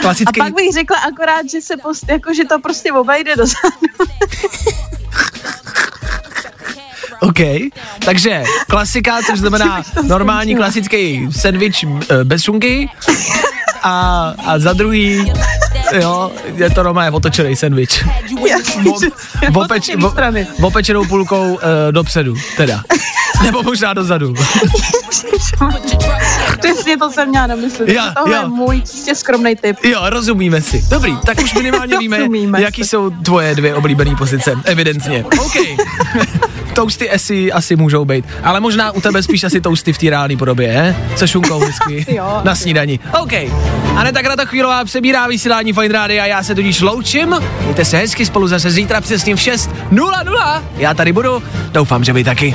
Klasický... 0.00 0.40
A 0.40 0.44
pak 0.44 0.54
bych 0.54 0.72
řekla 0.72 0.96
akorát, 0.96 1.50
že 1.50 1.60
se 1.60 1.76
post, 1.76 2.08
jako, 2.08 2.34
že 2.34 2.44
to 2.44 2.58
prostě 2.58 2.92
obejde 2.92 3.36
dozadu. 3.36 3.68
OK, 7.20 7.38
takže 8.04 8.42
klasika, 8.70 9.22
což 9.26 9.38
znamená 9.38 9.82
normální 10.02 10.56
klasický 10.56 11.28
sendvič 11.32 11.84
eh, 11.84 12.24
bez 12.24 12.42
šunky 12.42 12.88
a, 13.82 14.34
a 14.46 14.58
za 14.58 14.72
druhý, 14.72 15.32
jo, 16.00 16.32
je 16.54 16.70
to 16.70 16.82
normálně 16.82 17.10
otočený 17.10 17.56
sendvič. 17.62 18.04
Jasně, 18.48 18.92
Opeč, 19.54 19.90
opečenou 20.62 21.04
půlkou 21.04 21.52
uh, 21.52 21.60
dopředu, 21.90 22.34
teda. 22.56 22.82
Nebo 23.42 23.62
možná 23.62 23.94
dozadu. 23.94 24.34
Přesně 26.60 26.96
to 26.96 27.10
jsem 27.10 27.28
měla 27.28 27.46
na 27.46 27.54
mysli. 27.56 27.94
Já, 27.94 28.12
Tohle 28.14 28.36
jo. 28.36 28.42
je 28.42 28.48
můj 28.48 28.80
čistě 28.80 29.14
skromný 29.14 29.56
typ. 29.56 29.76
Jo, 29.84 30.00
rozumíme 30.06 30.62
si. 30.62 30.84
Dobrý, 30.90 31.16
tak 31.26 31.38
už 31.42 31.54
minimálně 31.54 31.96
víme, 31.98 32.18
Rozumíme 32.18 32.62
jaký 32.62 32.82
si. 32.82 32.88
jsou 32.88 33.10
tvoje 33.10 33.54
dvě 33.54 33.74
oblíbené 33.74 34.16
pozice, 34.16 34.54
evidentně. 34.64 35.24
OK. 35.38 35.52
toasty 36.74 37.10
asi, 37.10 37.52
asi 37.52 37.76
můžou 37.76 38.04
být, 38.04 38.24
ale 38.44 38.60
možná 38.60 38.90
u 38.90 39.00
tebe 39.00 39.22
spíš 39.22 39.44
asi 39.44 39.60
toasty 39.60 39.92
v 39.92 39.98
té 39.98 40.10
reálné 40.10 40.36
podobě, 40.36 40.72
he? 40.72 40.96
Se 41.16 41.28
šunkou 41.28 41.60
vždycky 41.60 42.06
Jo. 42.14 42.40
na 42.44 42.54
snídani. 42.54 42.98
OK. 43.20 43.32
Aneta 43.96 44.22
Kratochvílová 44.22 44.84
přebírá 44.84 45.26
vysílání 45.26 45.72
Fine 45.72 45.92
Radio 45.94 46.22
a 46.22 46.26
já 46.26 46.42
se 46.42 46.54
tudíž 46.54 46.80
loučím. 46.80 47.36
Mějte 47.62 47.84
se 47.84 47.96
hezky 47.98 48.26
spolu 48.26 48.48
zase 48.48 48.70
zítra 48.70 49.00
přesně 49.00 49.36
v 49.36 49.38
6.00. 49.38 50.62
Já 50.76 50.94
tady 50.94 51.12
budu, 51.12 51.42
doufám, 51.72 52.04
že 52.04 52.12
vy 52.12 52.24
taky. 52.24 52.54